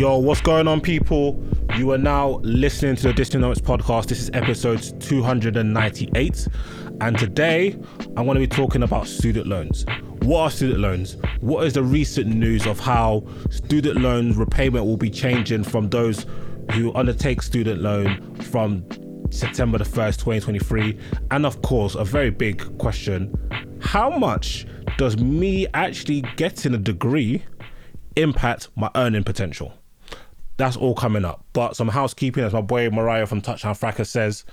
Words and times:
Yo, 0.00 0.16
what's 0.16 0.40
going 0.40 0.66
on, 0.66 0.80
people? 0.80 1.46
You 1.76 1.92
are 1.92 1.98
now 1.98 2.40
listening 2.42 2.96
to 2.96 3.12
the 3.12 3.12
Disunomics 3.12 3.60
podcast. 3.60 4.06
This 4.06 4.18
is 4.18 4.30
episode 4.32 4.98
298. 4.98 6.48
And 7.02 7.18
today, 7.18 7.78
I'm 8.16 8.24
going 8.24 8.36
to 8.36 8.40
be 8.40 8.46
talking 8.46 8.82
about 8.82 9.06
student 9.08 9.46
loans. 9.46 9.84
What 10.22 10.40
are 10.40 10.50
student 10.50 10.80
loans? 10.80 11.18
What 11.40 11.66
is 11.66 11.74
the 11.74 11.82
recent 11.82 12.28
news 12.28 12.66
of 12.66 12.80
how 12.80 13.24
student 13.50 14.00
loan 14.00 14.32
repayment 14.38 14.86
will 14.86 14.96
be 14.96 15.10
changing 15.10 15.64
from 15.64 15.90
those 15.90 16.24
who 16.72 16.94
undertake 16.94 17.42
student 17.42 17.82
loan 17.82 18.36
from 18.36 18.82
September 19.28 19.76
the 19.76 19.84
1st, 19.84 20.16
2023? 20.16 20.98
And 21.30 21.44
of 21.44 21.60
course, 21.60 21.94
a 21.94 22.04
very 22.06 22.30
big 22.30 22.78
question 22.78 23.34
how 23.82 24.08
much 24.08 24.66
does 24.96 25.18
me 25.18 25.66
actually 25.74 26.22
getting 26.36 26.72
a 26.72 26.78
degree 26.78 27.44
impact 28.16 28.70
my 28.76 28.90
earning 28.94 29.24
potential? 29.24 29.74
That's 30.60 30.76
all 30.76 30.94
coming 30.94 31.24
up. 31.24 31.42
But 31.54 31.74
some 31.74 31.88
housekeeping, 31.88 32.44
as 32.44 32.52
my 32.52 32.60
boy 32.60 32.90
Mariah 32.90 33.24
from 33.24 33.40
Touchdown 33.40 33.74
Fracas 33.74 34.10
says, 34.10 34.44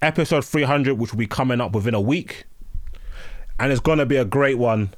episode 0.00 0.42
300, 0.42 0.94
which 0.94 1.12
will 1.12 1.18
be 1.18 1.26
coming 1.26 1.60
up 1.60 1.72
within 1.72 1.92
a 1.92 2.00
week. 2.00 2.46
And 3.60 3.70
it's 3.70 3.80
going 3.82 3.98
to 3.98 4.06
be 4.06 4.16
a 4.16 4.24
great 4.24 4.56
one. 4.56 4.88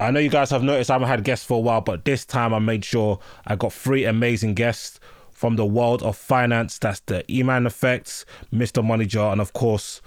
I 0.00 0.10
know 0.10 0.20
you 0.20 0.30
guys 0.30 0.48
have 0.52 0.62
noticed 0.62 0.90
I 0.90 0.94
haven't 0.94 1.08
had 1.08 1.22
guests 1.22 1.44
for 1.44 1.58
a 1.58 1.60
while, 1.60 1.82
but 1.82 2.06
this 2.06 2.24
time 2.24 2.54
I 2.54 2.60
made 2.60 2.82
sure 2.82 3.18
I 3.46 3.56
got 3.56 3.74
three 3.74 4.06
amazing 4.06 4.54
guests 4.54 5.00
from 5.32 5.56
the 5.56 5.66
world 5.66 6.02
of 6.02 6.16
finance. 6.16 6.78
That's 6.78 7.00
the 7.00 7.30
E-Man 7.30 7.66
Effects, 7.66 8.24
Mr. 8.50 8.82
Money 8.82 9.04
Jar, 9.04 9.32
and 9.32 9.40
of 9.40 9.52
course, 9.52 10.00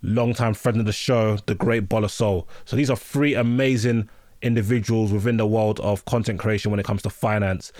longtime 0.00 0.54
friend 0.54 0.80
of 0.80 0.86
the 0.86 0.92
show, 0.92 1.36
the 1.44 1.54
great 1.54 1.90
Bola 1.90 2.08
Sol. 2.08 2.48
So 2.64 2.74
these 2.74 2.88
are 2.88 2.96
three 2.96 3.34
amazing 3.34 4.08
individuals 4.40 5.12
within 5.12 5.36
the 5.36 5.46
world 5.46 5.78
of 5.80 6.06
content 6.06 6.38
creation 6.38 6.70
when 6.70 6.80
it 6.80 6.86
comes 6.86 7.02
to 7.02 7.10
finance. 7.10 7.70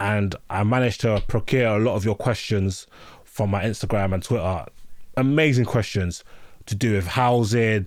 And 0.00 0.34
I 0.50 0.64
managed 0.64 1.00
to 1.02 1.22
procure 1.28 1.76
a 1.76 1.78
lot 1.78 1.94
of 1.94 2.04
your 2.04 2.16
questions 2.16 2.86
from 3.24 3.50
my 3.50 3.64
Instagram 3.64 4.12
and 4.12 4.22
Twitter. 4.22 4.66
Amazing 5.16 5.64
questions 5.64 6.24
to 6.66 6.74
do 6.74 6.94
with 6.94 7.06
housing, 7.06 7.86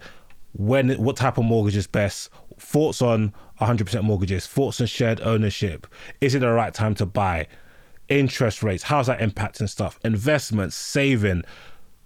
when 0.53 0.91
what 1.01 1.17
type 1.17 1.37
of 1.37 1.45
mortgage 1.45 1.75
is 1.75 1.87
best, 1.87 2.29
thoughts 2.57 3.01
on 3.01 3.33
100% 3.61 4.03
mortgages, 4.03 4.47
thoughts 4.47 4.81
on 4.81 4.87
shared 4.87 5.21
ownership. 5.21 5.87
Is 6.21 6.35
it 6.35 6.39
the 6.39 6.49
right 6.49 6.73
time 6.73 6.95
to 6.95 7.05
buy? 7.05 7.47
Interest 8.09 8.63
rates, 8.63 8.83
how's 8.83 9.07
that 9.07 9.19
impacting 9.19 9.69
stuff? 9.69 9.99
Investments, 10.03 10.75
saving, 10.75 11.43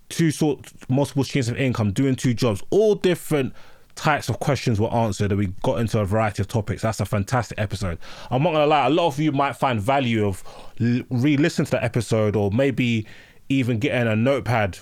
two 0.09 0.31
sort 0.31 0.71
multiple 0.89 1.23
streams 1.23 1.47
of 1.47 1.57
income, 1.57 1.91
doing 1.91 2.15
two 2.15 2.33
jobs, 2.33 2.63
all 2.69 2.95
different 2.95 3.53
types 3.95 4.29
of 4.29 4.39
questions 4.39 4.79
were 4.79 4.91
answered 4.93 5.31
and 5.31 5.39
we 5.39 5.47
got 5.63 5.79
into 5.79 5.99
a 5.99 6.05
variety 6.05 6.41
of 6.41 6.47
topics. 6.47 6.81
That's 6.81 6.99
a 6.99 7.05
fantastic 7.05 7.59
episode. 7.59 7.97
I'm 8.29 8.43
not 8.43 8.53
gonna 8.53 8.67
lie, 8.67 8.87
a 8.87 8.89
lot 8.89 9.07
of 9.07 9.19
you 9.19 9.31
might 9.31 9.53
find 9.53 9.79
value 9.79 10.25
of 10.25 10.43
re-listening 10.79 11.65
to 11.65 11.71
that 11.71 11.83
episode 11.83 12.35
or 12.35 12.51
maybe 12.51 13.05
even 13.49 13.79
getting 13.79 14.07
a 14.07 14.15
notepad 14.15 14.77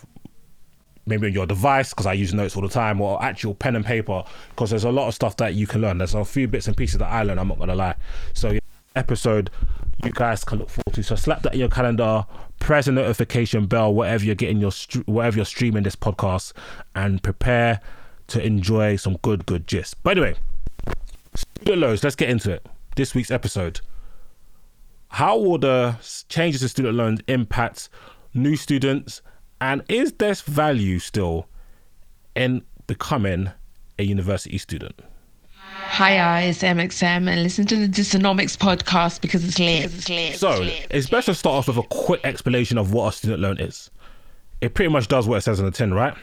maybe 1.06 1.28
on 1.28 1.34
your 1.34 1.48
device 1.48 1.90
because 1.90 2.06
I 2.06 2.14
use 2.14 2.34
notes 2.34 2.56
all 2.56 2.62
the 2.62 2.70
time 2.70 3.02
or 3.02 3.22
actual 3.24 3.56
pen 3.56 3.76
and 3.76 3.84
paper 3.84 4.24
because 4.50 4.70
there's 4.70 4.84
a 4.84 4.92
lot 4.92 5.08
of 5.08 5.16
stuff 5.16 5.38
that 5.38 5.56
you 5.56 5.66
can 5.66 5.82
learn. 5.82 5.98
There's 5.98 6.14
a 6.14 6.24
few 6.24 6.48
bits 6.48 6.68
and 6.68 6.78
pieces 6.78 7.00
that 7.00 7.12
I 7.12 7.24
learned, 7.24 7.40
I'm 7.40 7.48
not 7.48 7.58
gonna 7.58 7.76
lie. 7.76 7.96
So 8.34 8.52
yeah, 8.52 8.60
episode 8.96 9.50
you 10.04 10.12
guys 10.12 10.44
can 10.44 10.60
look 10.60 10.70
forward 10.70 10.94
to. 10.94 11.04
So 11.04 11.16
slap 11.16 11.42
that 11.44 11.54
in 11.54 11.60
your 11.60 11.70
calendar, 11.70 12.26
press 12.60 12.88
a 12.88 12.92
notification 12.92 13.66
bell 13.66 13.94
wherever 13.94 14.24
you're 14.24 14.36
getting 14.36 14.60
your 14.60 14.72
wherever 15.06 15.36
you're 15.36 15.46
streaming 15.46 15.84
this 15.84 15.96
podcast, 15.96 16.54
and 16.96 17.22
prepare 17.22 17.82
to 18.30 18.46
enjoy 18.46 18.96
some 18.96 19.18
good 19.22 19.46
good 19.46 19.68
gist. 19.68 20.02
By 20.04 20.14
the 20.14 20.22
way, 20.22 20.36
student 21.36 21.82
loans. 21.82 22.04
Let's 22.04 22.16
get 22.16 22.30
into 22.30 22.52
it. 22.52 22.66
This 22.96 23.14
week's 23.14 23.32
episode. 23.32 23.82
How 25.10 25.38
will 25.38 25.58
the 25.58 25.98
changes 26.30 26.62
to 26.62 26.70
student 26.70 26.96
loans 26.96 27.22
impact 27.28 27.90
new 28.34 28.56
students, 28.56 29.22
and 29.60 29.84
is 29.90 30.14
there 30.14 30.34
value 30.36 31.00
still 31.00 31.48
in 32.36 32.64
becoming 32.88 33.50
a 33.98 34.04
university 34.04 34.58
student? 34.58 35.02
Hi, 35.92 36.44
it's 36.44 36.62
MXM, 36.62 37.28
and 37.28 37.42
listen 37.44 37.66
to 37.66 37.76
the 37.76 37.88
Disunomics 37.88 38.56
podcast 38.56 39.22
because 39.22 39.44
it's 39.44 39.58
lit. 39.58 39.86
It's 39.86 40.08
lit. 40.08 40.36
So 40.36 40.62
it's 40.92 41.10
best 41.10 41.26
to 41.26 41.34
start 41.34 41.56
off 41.56 41.68
with 41.68 41.78
a 41.78 41.88
quick 41.90 42.22
explanation 42.24 42.78
of 42.78 42.94
what 42.94 43.14
a 43.14 43.18
student 43.18 43.42
loan 43.42 43.60
is. 43.60 43.90
It 44.62 44.76
pretty 44.76 44.92
much 44.92 45.08
does 45.08 45.28
what 45.28 45.38
it 45.38 45.42
says 45.42 45.60
on 45.60 45.66
the 45.66 45.72
tin, 45.72 45.94
right? 45.94 46.16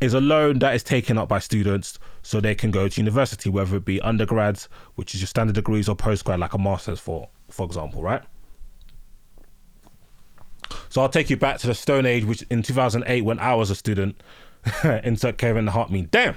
Is 0.00 0.14
a 0.14 0.20
loan 0.20 0.60
that 0.60 0.76
is 0.76 0.84
taken 0.84 1.18
up 1.18 1.28
by 1.28 1.40
students 1.40 1.98
so 2.22 2.40
they 2.40 2.54
can 2.54 2.70
go 2.70 2.86
to 2.86 3.00
university, 3.00 3.50
whether 3.50 3.76
it 3.76 3.84
be 3.84 4.00
undergrads, 4.00 4.68
which 4.94 5.12
is 5.12 5.20
your 5.20 5.26
standard 5.26 5.56
degrees, 5.56 5.88
or 5.88 5.96
postgrad, 5.96 6.38
like 6.38 6.54
a 6.54 6.58
master's, 6.58 7.00
for 7.00 7.28
for 7.50 7.66
example, 7.66 8.00
right? 8.00 8.22
So 10.88 11.02
I'll 11.02 11.08
take 11.08 11.30
you 11.30 11.36
back 11.36 11.58
to 11.58 11.66
the 11.66 11.74
Stone 11.74 12.06
Age, 12.06 12.24
which 12.24 12.42
in 12.50 12.62
2008, 12.62 13.22
when 13.22 13.38
I 13.38 13.54
was 13.54 13.70
a 13.70 13.74
student, 13.74 14.22
insert 15.04 15.38
Kevin 15.38 15.66
Hart 15.66 15.90
mean, 15.90 16.08
damn. 16.10 16.36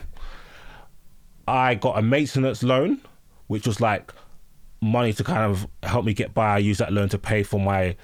I 1.47 1.75
got 1.75 1.97
a 1.97 2.01
maintenance 2.01 2.63
loan, 2.63 3.01
which 3.47 3.67
was 3.67 3.81
like 3.81 4.13
money 4.81 5.13
to 5.13 5.23
kind 5.23 5.51
of 5.51 5.67
help 5.83 6.05
me 6.05 6.13
get 6.13 6.33
by. 6.33 6.55
I 6.55 6.57
used 6.59 6.79
that 6.79 6.93
loan 6.93 7.09
to 7.09 7.17
pay 7.17 7.43
for 7.43 7.59
my 7.59 7.95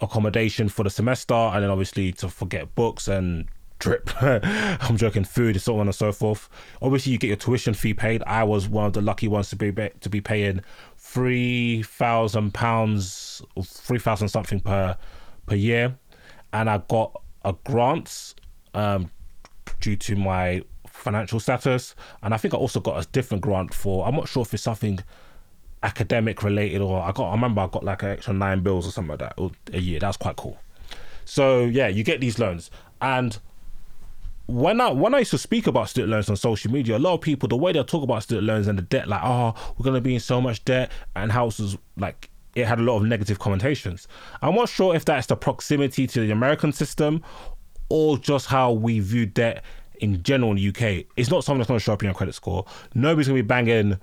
accommodation 0.00 0.68
for 0.68 0.84
the 0.84 0.90
semester, 0.90 1.34
and 1.34 1.62
then 1.62 1.70
obviously 1.70 2.12
to 2.12 2.28
forget 2.28 2.74
books 2.74 3.08
and 3.08 3.46
trip. 3.78 4.10
I'm 4.22 4.96
joking, 4.96 5.24
food 5.24 5.56
and 5.56 5.62
so 5.62 5.78
on 5.78 5.86
and 5.86 5.94
so 5.94 6.12
forth. 6.12 6.48
Obviously, 6.82 7.12
you 7.12 7.18
get 7.18 7.28
your 7.28 7.36
tuition 7.36 7.74
fee 7.74 7.94
paid. 7.94 8.22
I 8.26 8.44
was 8.44 8.68
one 8.68 8.86
of 8.86 8.92
the 8.92 9.00
lucky 9.00 9.28
ones 9.28 9.50
to 9.50 9.56
be 9.56 9.72
to 9.72 10.10
be 10.10 10.20
paying 10.20 10.62
three 10.96 11.82
thousand 11.82 12.54
pounds, 12.54 13.42
three 13.62 13.98
thousand 13.98 14.28
something 14.28 14.60
per 14.60 14.96
per 15.46 15.54
year, 15.54 15.96
and 16.52 16.68
I 16.68 16.78
got 16.88 17.22
a 17.44 17.54
grant 17.64 18.34
um, 18.74 19.10
due 19.80 19.96
to 19.96 20.16
my 20.16 20.62
financial 20.86 21.40
status, 21.40 21.94
and 22.22 22.34
I 22.34 22.36
think 22.36 22.54
I 22.54 22.56
also 22.56 22.80
got 22.80 23.02
a 23.02 23.08
different 23.10 23.42
grant 23.42 23.74
for. 23.74 24.06
I'm 24.06 24.14
not 24.14 24.28
sure 24.28 24.42
if 24.42 24.52
it's 24.54 24.62
something 24.62 24.98
academic 25.82 26.42
related 26.42 26.80
or 26.80 27.00
I 27.00 27.12
got. 27.12 27.28
I 27.28 27.32
remember 27.32 27.60
I 27.62 27.68
got 27.68 27.84
like 27.84 28.02
an 28.02 28.10
extra 28.10 28.34
nine 28.34 28.60
bills 28.62 28.86
or 28.86 28.90
something 28.90 29.16
like 29.16 29.36
that 29.36 29.52
a 29.72 29.80
year. 29.80 30.00
That's 30.00 30.16
quite 30.16 30.36
cool. 30.36 30.58
So 31.24 31.64
yeah, 31.64 31.88
you 31.88 32.02
get 32.04 32.20
these 32.20 32.38
loans, 32.38 32.70
and 33.00 33.38
when 34.48 34.80
I 34.80 34.90
when 34.90 35.14
I 35.14 35.18
used 35.18 35.30
to 35.32 35.38
speak 35.38 35.66
about 35.66 35.90
student 35.90 36.10
loans 36.10 36.30
on 36.30 36.36
social 36.36 36.72
media, 36.72 36.96
a 36.96 36.98
lot 36.98 37.12
of 37.12 37.20
people 37.20 37.48
the 37.50 37.56
way 37.56 37.70
they 37.70 37.82
talk 37.84 38.02
about 38.02 38.22
student 38.22 38.46
loans 38.46 38.66
and 38.66 38.78
the 38.78 38.82
debt, 38.82 39.06
like 39.06 39.20
oh 39.22 39.54
we're 39.76 39.84
gonna 39.84 40.00
be 40.00 40.14
in 40.14 40.20
so 40.20 40.40
much 40.40 40.64
debt, 40.64 40.90
and 41.14 41.30
houses 41.30 41.76
like 41.98 42.30
it 42.54 42.66
had 42.66 42.78
a 42.78 42.82
lot 42.82 42.96
of 42.96 43.02
negative 43.04 43.38
connotations. 43.38 44.08
I'm 44.40 44.54
not 44.54 44.70
sure 44.70 44.96
if 44.96 45.04
that's 45.04 45.26
the 45.26 45.36
proximity 45.36 46.06
to 46.06 46.20
the 46.20 46.30
American 46.30 46.72
system 46.72 47.22
or 47.90 48.16
just 48.16 48.46
how 48.46 48.72
we 48.72 49.00
view 49.00 49.26
debt 49.26 49.62
in 50.00 50.22
general 50.22 50.52
in 50.52 50.56
the 50.56 50.68
UK. 50.68 51.04
It's 51.16 51.30
not 51.30 51.44
something 51.44 51.58
that's 51.58 51.68
gonna 51.68 51.80
show 51.80 51.92
up 51.92 52.02
in 52.02 52.06
your 52.06 52.14
credit 52.14 52.34
score. 52.34 52.64
Nobody's 52.94 53.28
gonna 53.28 53.42
be 53.42 53.46
banging 53.46 53.98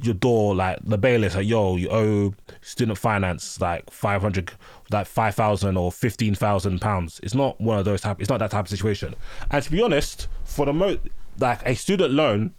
your 0.00 0.14
door 0.14 0.54
like 0.54 0.78
the 0.82 0.98
bailiffs 0.98 1.36
like 1.36 1.46
yo 1.46 1.76
you 1.76 1.88
owe 1.88 2.34
student 2.60 2.98
finance 2.98 3.60
like 3.60 3.88
500 3.90 4.50
like 4.92 5.06
5000 5.06 5.76
or 5.76 5.92
15000 5.92 6.80
pounds. 6.80 7.20
It's 7.22 7.34
not 7.34 7.60
one 7.60 7.78
of 7.78 7.84
those 7.84 8.00
type 8.00 8.20
it's 8.20 8.30
not 8.30 8.38
that 8.38 8.50
type 8.50 8.64
of 8.64 8.68
situation. 8.68 9.14
And 9.50 9.62
to 9.62 9.70
be 9.70 9.82
honest 9.82 10.28
for 10.44 10.66
the 10.66 10.72
most 10.72 11.00
like 11.38 11.60
a 11.66 11.74
student 11.74 12.12
loan 12.12 12.52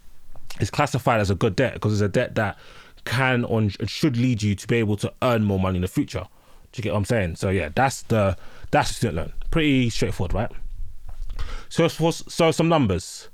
is 0.60 0.70
classified 0.70 1.20
as 1.20 1.30
a 1.30 1.36
good 1.36 1.56
debt 1.56 1.74
because 1.74 1.94
it's 1.94 2.02
a 2.02 2.10
debt 2.10 2.36
that 2.36 2.58
can 3.06 3.44
or 3.44 3.70
should 3.86 4.18
lead 4.18 4.42
you 4.42 4.56
to 4.56 4.68
be 4.68 4.78
able 4.78 4.96
to 4.98 5.12
earn 5.22 5.44
more 5.44 5.60
money 5.60 5.78
in 5.78 5.82
the 5.82 5.88
future. 5.88 6.28
Do 6.72 6.80
you 6.80 6.84
get 6.84 6.94
what 6.94 7.00
i'm 7.00 7.06
saying? 7.06 7.36
So 7.36 7.50
yeah 7.50 7.70
that's 7.74 8.04
the 8.04 8.38
that's 8.72 8.90
the 8.90 8.96
student 8.96 9.18
loan. 9.18 9.34
Pretty 9.52 9.90
straightforward 9.90 10.34
right? 10.34 10.52
So 11.70 11.90
for, 11.90 12.12
so 12.12 12.52
some 12.52 12.70
numbers. 12.70 13.30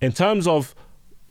In 0.00 0.12
terms 0.12 0.46
of 0.46 0.74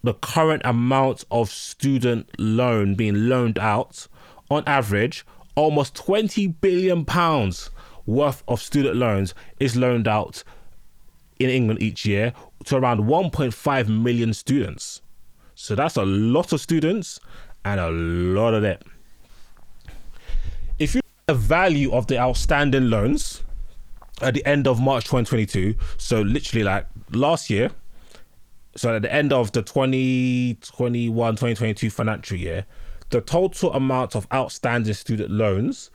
the 0.03 0.13
current 0.13 0.61
amount 0.65 1.23
of 1.31 1.49
student 1.49 2.29
loan 2.37 2.95
being 2.95 3.29
loaned 3.29 3.57
out, 3.59 4.07
on 4.49 4.63
average, 4.65 5.25
almost 5.57 5.95
20 5.95 6.47
billion 6.47 7.03
pounds 7.03 7.69
worth 8.05 8.43
of 8.47 8.61
student 8.61 8.95
loans 8.95 9.33
is 9.59 9.75
loaned 9.75 10.07
out 10.07 10.43
in 11.39 11.49
England 11.49 11.81
each 11.81 12.05
year 12.05 12.31
to 12.65 12.77
around 12.77 13.01
1.5 13.01 13.87
million 13.89 14.33
students. 14.33 15.01
So 15.55 15.75
that's 15.75 15.97
a 15.97 16.05
lot 16.05 16.53
of 16.53 16.61
students 16.61 17.19
and 17.65 17.79
a 17.79 17.89
lot 17.89 18.53
of 18.53 18.63
debt. 18.63 18.83
If 20.79 20.95
you 20.95 21.01
the 21.25 21.33
value 21.33 21.91
of 21.91 22.07
the 22.07 22.17
outstanding 22.17 22.89
loans, 22.89 23.43
at 24.21 24.33
the 24.33 24.45
end 24.45 24.67
of 24.67 24.79
March 24.79 25.05
2022, 25.05 25.75
so 25.97 26.21
literally 26.21 26.63
like 26.63 26.87
last 27.11 27.49
year, 27.49 27.69
so 28.75 28.95
at 28.95 29.01
the 29.01 29.13
end 29.13 29.33
of 29.33 29.51
the 29.51 29.61
2021 29.61 31.33
2022 31.33 31.89
financial 31.89 32.37
year, 32.37 32.65
the 33.09 33.21
total 33.21 33.73
amount 33.73 34.15
of 34.15 34.27
outstanding 34.33 34.93
student 34.93 35.31
loans 35.31 35.89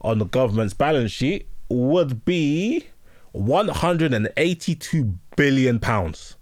on 0.00 0.18
the 0.18 0.24
government's 0.26 0.74
balance 0.74 1.10
sheet 1.10 1.48
would 1.68 2.24
be 2.24 2.86
182 3.32 5.14
billion 5.36 5.78
pounds. 5.78 6.36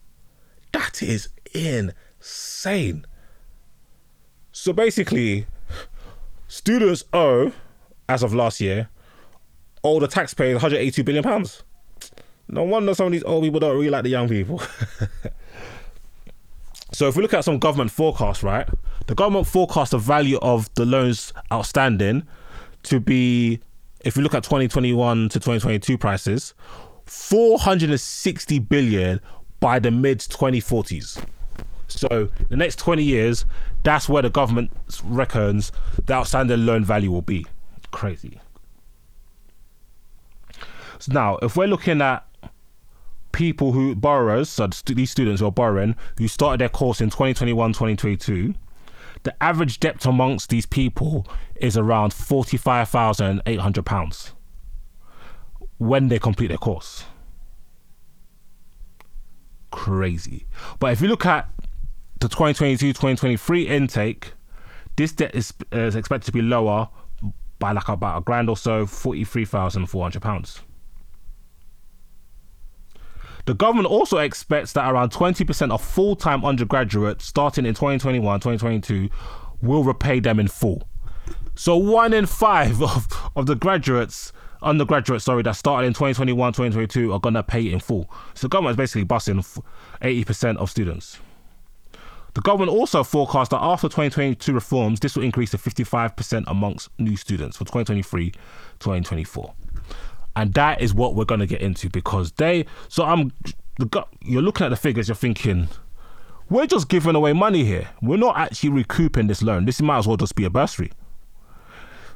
That 0.72 1.02
is 1.02 1.28
insane. 1.54 3.06
So 4.52 4.72
basically, 4.72 5.46
students 6.48 7.04
owe, 7.12 7.52
as 8.08 8.22
of 8.22 8.34
last 8.34 8.60
year, 8.60 8.88
all 9.82 10.00
the 10.00 10.08
taxpayers 10.08 10.54
182 10.54 11.04
billion 11.04 11.22
pounds. 11.22 11.62
No 12.48 12.62
wonder 12.62 12.94
some 12.94 13.06
of 13.06 13.12
these 13.12 13.24
old 13.24 13.44
people 13.44 13.60
don't 13.60 13.76
really 13.76 13.90
like 13.90 14.04
the 14.04 14.10
young 14.10 14.28
people. 14.28 14.62
so 16.92 17.08
if 17.08 17.16
we 17.16 17.22
look 17.22 17.34
at 17.34 17.44
some 17.44 17.58
government 17.58 17.90
forecasts, 17.90 18.42
right? 18.42 18.68
The 19.06 19.14
government 19.14 19.46
forecast 19.46 19.90
the 19.90 19.98
value 19.98 20.38
of 20.40 20.72
the 20.74 20.84
loans 20.84 21.32
outstanding 21.52 22.26
to 22.84 23.00
be, 23.00 23.60
if 24.04 24.16
we 24.16 24.22
look 24.22 24.34
at 24.34 24.44
2021 24.44 25.28
to 25.30 25.40
2022 25.40 25.98
prices, 25.98 26.54
460 27.06 28.58
billion 28.60 29.20
by 29.60 29.78
the 29.78 29.90
mid 29.90 30.18
2040s. 30.20 31.24
So 31.88 32.28
the 32.48 32.56
next 32.56 32.78
20 32.78 33.02
years, 33.02 33.44
that's 33.82 34.08
where 34.08 34.22
the 34.22 34.30
government 34.30 34.70
reckons 35.04 35.72
the 36.04 36.14
outstanding 36.14 36.66
loan 36.66 36.84
value 36.84 37.10
will 37.10 37.22
be. 37.22 37.46
Crazy. 37.92 38.40
So 40.98 41.12
now, 41.12 41.38
if 41.42 41.56
we're 41.56 41.68
looking 41.68 42.00
at 42.00 42.25
people 43.36 43.72
who 43.72 43.94
borrowers, 43.94 44.48
so 44.48 44.66
these 44.86 45.10
students 45.10 45.42
who 45.42 45.46
are 45.46 45.52
borrowing, 45.52 45.94
who 46.16 46.26
started 46.26 46.58
their 46.58 46.70
course 46.70 47.02
in 47.02 47.10
2021, 47.10 47.74
2022, 47.74 48.54
the 49.24 49.42
average 49.42 49.78
debt 49.78 50.06
amongst 50.06 50.48
these 50.48 50.64
people 50.64 51.26
is 51.56 51.76
around 51.76 52.12
£45,800 52.12 54.30
when 55.76 56.08
they 56.08 56.18
complete 56.18 56.48
their 56.48 56.56
course. 56.56 57.04
Crazy. 59.70 60.46
But 60.78 60.92
if 60.92 61.02
you 61.02 61.08
look 61.08 61.26
at 61.26 61.46
the 62.20 62.28
2022 62.28 62.94
2023 62.94 63.68
intake, 63.68 64.32
this 64.96 65.12
debt 65.12 65.34
is, 65.34 65.52
is 65.72 65.94
expected 65.94 66.24
to 66.24 66.32
be 66.32 66.40
lower 66.40 66.88
by 67.58 67.72
like 67.72 67.88
about 67.88 68.16
a 68.16 68.22
grand 68.22 68.48
or 68.48 68.56
so, 68.56 68.86
£43,400. 68.86 70.60
The 73.46 73.54
government 73.54 73.86
also 73.86 74.18
expects 74.18 74.72
that 74.72 74.90
around 74.90 75.12
20% 75.12 75.70
of 75.70 75.80
full 75.80 76.16
time 76.16 76.44
undergraduates 76.44 77.24
starting 77.24 77.64
in 77.64 77.74
2021 77.74 78.40
2022 78.40 79.08
will 79.62 79.84
repay 79.84 80.18
them 80.18 80.40
in 80.40 80.48
full. 80.48 80.82
So, 81.54 81.76
one 81.76 82.12
in 82.12 82.26
five 82.26 82.82
of, 82.82 83.06
of 83.36 83.46
the 83.46 83.54
graduates, 83.54 84.32
undergraduates, 84.62 85.24
sorry, 85.24 85.42
that 85.44 85.54
started 85.54 85.86
in 85.86 85.92
2021 85.92 86.52
2022 86.52 87.12
are 87.12 87.20
going 87.20 87.34
to 87.34 87.42
pay 87.44 87.70
in 87.70 87.78
full. 87.78 88.10
So, 88.34 88.48
the 88.48 88.50
government 88.50 88.72
is 88.72 88.76
basically 88.76 89.04
busing 89.04 89.62
80% 90.02 90.56
of 90.56 90.68
students. 90.68 91.20
The 92.34 92.40
government 92.42 92.72
also 92.72 93.04
forecast 93.04 93.52
that 93.52 93.62
after 93.62 93.86
2022 93.86 94.52
reforms, 94.52 95.00
this 95.00 95.16
will 95.16 95.22
increase 95.22 95.52
to 95.52 95.56
55% 95.56 96.44
amongst 96.48 96.90
new 96.98 97.16
students 97.16 97.56
for 97.56 97.64
2023 97.64 98.32
2024 98.80 99.54
and 100.36 100.54
that 100.54 100.80
is 100.80 100.94
what 100.94 101.16
we're 101.16 101.24
going 101.24 101.40
to 101.40 101.46
get 101.46 101.60
into 101.60 101.88
because 101.90 102.32
they 102.32 102.64
so 102.88 103.04
i'm 103.04 103.32
you're 104.22 104.42
looking 104.42 104.64
at 104.64 104.70
the 104.70 104.76
figures 104.76 105.08
you're 105.08 105.16
thinking 105.16 105.68
we're 106.48 106.66
just 106.66 106.88
giving 106.88 107.16
away 107.16 107.32
money 107.32 107.64
here. 107.64 107.88
We're 108.00 108.18
not 108.18 108.36
actually 108.38 108.70
recouping 108.70 109.26
this 109.26 109.42
loan. 109.42 109.64
This 109.64 109.82
might 109.82 109.98
as 109.98 110.06
well 110.06 110.16
just 110.16 110.36
be 110.36 110.44
a 110.44 110.50
bursary. 110.50 110.92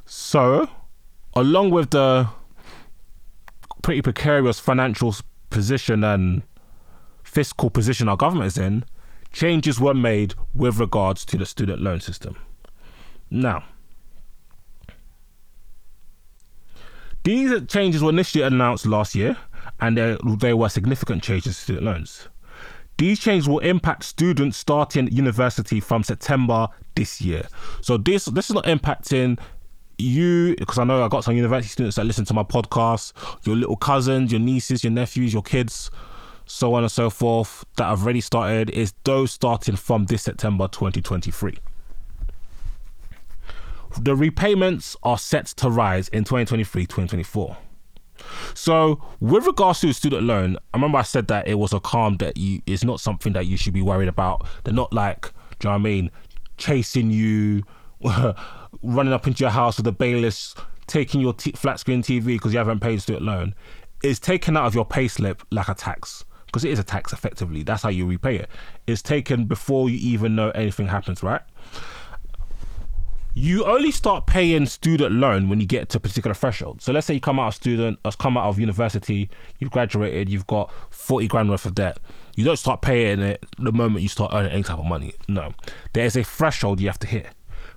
So 0.05 0.69
along 1.35 1.71
with 1.71 1.89
the 1.91 2.29
pretty 3.81 4.01
precarious 4.01 4.59
financial 4.59 5.15
position 5.49 6.03
and 6.03 6.43
fiscal 7.23 7.69
position 7.69 8.07
our 8.07 8.17
government 8.17 8.47
is 8.47 8.57
in 8.57 8.83
changes 9.31 9.79
were 9.79 9.93
made 9.93 10.33
with 10.53 10.77
regards 10.77 11.23
to 11.25 11.37
the 11.37 11.45
student 11.45 11.81
loan 11.81 11.99
system. 11.99 12.35
Now 13.29 13.63
These 17.23 17.67
changes 17.67 18.01
were 18.01 18.09
initially 18.09 18.43
announced 18.43 18.85
last 18.85 19.13
year, 19.13 19.37
and 19.79 19.97
they, 20.41 20.53
were 20.53 20.69
significant 20.69 21.21
changes 21.21 21.55
to 21.55 21.61
student 21.61 21.85
loans. 21.85 22.29
These 22.97 23.19
changes 23.19 23.47
will 23.47 23.59
impact 23.59 24.03
students 24.03 24.57
starting 24.57 25.07
university 25.11 25.79
from 25.79 26.03
September 26.03 26.67
this 26.95 27.21
year. 27.21 27.47
So 27.81 27.97
this 27.97 28.25
this 28.25 28.49
is 28.49 28.53
not 28.53 28.65
impacting 28.65 29.39
you 29.97 30.55
because 30.57 30.77
I 30.77 30.83
know 30.83 31.03
I 31.03 31.07
got 31.07 31.23
some 31.23 31.35
university 31.35 31.69
students 31.69 31.95
that 31.95 32.05
listen 32.05 32.25
to 32.25 32.33
my 32.33 32.43
podcast, 32.43 33.13
your 33.45 33.55
little 33.55 33.77
cousins, 33.77 34.31
your 34.31 34.41
nieces, 34.41 34.83
your 34.83 34.91
nephews, 34.91 35.33
your 35.33 35.41
kids, 35.41 35.89
so 36.45 36.73
on 36.75 36.83
and 36.83 36.91
so 36.91 37.09
forth 37.09 37.65
that 37.77 37.85
have 37.85 38.03
already 38.03 38.21
started. 38.21 38.69
Is 38.69 38.93
those 39.03 39.31
starting 39.31 39.75
from 39.75 40.05
this 40.05 40.23
September 40.23 40.67
2023 40.67 41.57
the 43.99 44.15
repayments 44.15 44.95
are 45.03 45.17
set 45.17 45.47
to 45.47 45.69
rise 45.69 46.07
in 46.09 46.23
2023 46.23 46.83
2024. 46.83 47.57
So, 48.53 49.01
with 49.19 49.47
regards 49.47 49.81
to 49.81 49.93
student 49.93 50.23
loan, 50.23 50.57
I 50.73 50.77
remember 50.77 50.99
I 50.99 51.03
said 51.03 51.27
that 51.27 51.47
it 51.47 51.55
was 51.55 51.73
a 51.73 51.79
calm 51.79 52.17
that 52.17 52.37
you 52.37 52.61
it's 52.65 52.83
not 52.83 52.99
something 52.99 53.33
that 53.33 53.47
you 53.47 53.57
should 53.57 53.73
be 53.73 53.81
worried 53.81 54.09
about. 54.09 54.47
They're 54.63 54.73
not 54.73 54.93
like, 54.93 55.31
do 55.59 55.67
you 55.67 55.69
know 55.69 55.75
I 55.75 55.77
mean, 55.77 56.11
chasing 56.57 57.09
you, 57.11 57.63
running 58.83 59.13
up 59.13 59.27
into 59.27 59.43
your 59.43 59.49
house 59.49 59.77
with 59.77 59.87
a 59.87 59.91
bailiffs, 59.91 60.55
taking 60.87 61.21
your 61.21 61.33
t- 61.33 61.53
flat 61.53 61.79
screen 61.79 62.01
TV 62.01 62.25
because 62.25 62.53
you 62.53 62.57
haven't 62.59 62.79
paid 62.79 63.01
student 63.01 63.25
loan. 63.25 63.55
It's 64.03 64.19
taken 64.19 64.57
out 64.57 64.65
of 64.65 64.75
your 64.75 64.85
pay 64.85 65.07
slip 65.07 65.43
like 65.51 65.67
a 65.67 65.73
tax 65.73 66.25
because 66.47 66.65
it 66.65 66.71
is 66.71 66.79
a 66.79 66.83
tax 66.83 67.13
effectively. 67.13 67.63
That's 67.63 67.83
how 67.83 67.89
you 67.89 68.05
repay 68.05 68.35
it. 68.37 68.49
It's 68.87 69.01
taken 69.01 69.45
before 69.45 69.89
you 69.89 69.97
even 69.97 70.35
know 70.35 70.49
anything 70.51 70.87
happens, 70.87 71.23
right? 71.23 71.41
You 73.33 73.63
only 73.65 73.91
start 73.91 74.25
paying 74.25 74.65
student 74.65 75.13
loan 75.13 75.47
when 75.47 75.59
you 75.61 75.65
get 75.65 75.89
to 75.89 75.97
a 75.97 76.01
particular 76.01 76.33
threshold. 76.33 76.81
So 76.81 76.91
let's 76.91 77.07
say 77.07 77.13
you 77.13 77.21
come 77.21 77.39
out 77.39 77.47
of 77.47 77.55
student, 77.55 77.99
uh, 78.03 78.11
come 78.11 78.37
out 78.37 78.45
of 78.47 78.59
university, 78.59 79.29
you've 79.59 79.71
graduated, 79.71 80.29
you've 80.29 80.47
got 80.47 80.71
forty 80.89 81.27
grand 81.27 81.49
worth 81.49 81.65
of 81.65 81.75
debt. 81.75 81.99
You 82.35 82.43
don't 82.45 82.57
start 82.57 82.81
paying 82.81 83.19
it 83.19 83.45
the 83.57 83.71
moment 83.71 84.03
you 84.03 84.09
start 84.09 84.31
earning 84.33 84.51
any 84.51 84.63
type 84.63 84.79
of 84.79 84.85
money. 84.85 85.13
No, 85.27 85.53
there 85.93 86.05
is 86.05 86.15
a 86.15 86.23
threshold 86.23 86.79
you 86.79 86.87
have 86.87 86.99
to 86.99 87.07
hit. 87.07 87.27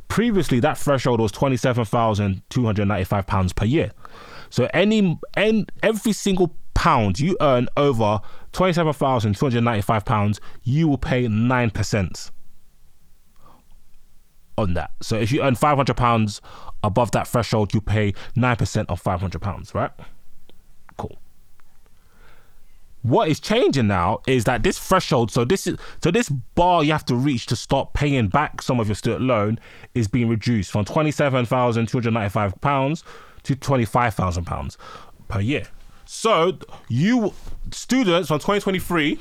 Previously, 0.08 0.60
that 0.60 0.76
threshold 0.76 1.20
was 1.20 1.32
twenty 1.32 1.56
seven 1.56 1.84
thousand 1.84 2.42
two 2.50 2.64
hundred 2.64 2.86
ninety 2.86 3.04
five 3.04 3.26
pounds 3.26 3.52
per 3.52 3.64
year. 3.64 3.92
So 4.50 4.68
any 4.74 5.18
and 5.36 5.70
every 5.82 6.12
single 6.12 6.56
pound 6.74 7.18
you 7.18 7.36
earn 7.40 7.68
over 7.76 8.20
twenty 8.52 8.72
seven 8.72 8.92
thousand 8.92 9.36
two 9.36 9.46
hundred 9.46 9.62
ninety 9.62 9.82
five 9.82 10.04
pounds, 10.04 10.40
you 10.62 10.88
will 10.88 10.98
pay 10.98 11.26
nine 11.28 11.70
percent 11.70 12.30
on 14.56 14.74
that. 14.74 14.92
So 15.00 15.16
if 15.16 15.32
you 15.32 15.42
earn 15.42 15.54
five 15.54 15.76
hundred 15.76 15.96
pounds 15.96 16.40
above 16.82 17.10
that 17.12 17.26
threshold, 17.28 17.74
you 17.74 17.80
pay 17.80 18.14
nine 18.36 18.56
percent 18.56 18.88
of 18.90 19.00
five 19.00 19.20
hundred 19.20 19.42
pounds, 19.42 19.74
right? 19.74 19.90
Cool. 20.96 21.18
What 23.02 23.28
is 23.28 23.40
changing 23.40 23.86
now 23.86 24.20
is 24.26 24.44
that 24.44 24.62
this 24.62 24.78
threshold, 24.78 25.30
so 25.30 25.44
this 25.44 25.66
is 25.66 25.78
so 26.02 26.10
this 26.10 26.28
bar 26.28 26.82
you 26.84 26.92
have 26.92 27.04
to 27.06 27.14
reach 27.14 27.46
to 27.46 27.56
start 27.56 27.92
paying 27.92 28.28
back 28.28 28.62
some 28.62 28.80
of 28.80 28.88
your 28.88 28.94
student 28.94 29.22
loan 29.22 29.58
is 29.94 30.08
being 30.08 30.28
reduced 30.28 30.70
from 30.70 30.84
twenty 30.84 31.10
seven 31.10 31.44
thousand 31.44 31.88
two 31.88 31.98
hundred 31.98 32.14
ninety 32.14 32.30
five 32.30 32.58
pounds 32.60 33.04
to 33.42 33.54
twenty 33.54 33.84
five 33.84 34.14
thousand 34.14 34.44
pounds 34.44 34.78
per 35.28 35.40
year. 35.40 35.64
So 36.06 36.58
you 36.88 37.32
students 37.72 38.28
from 38.28 38.38
2023 38.38 39.16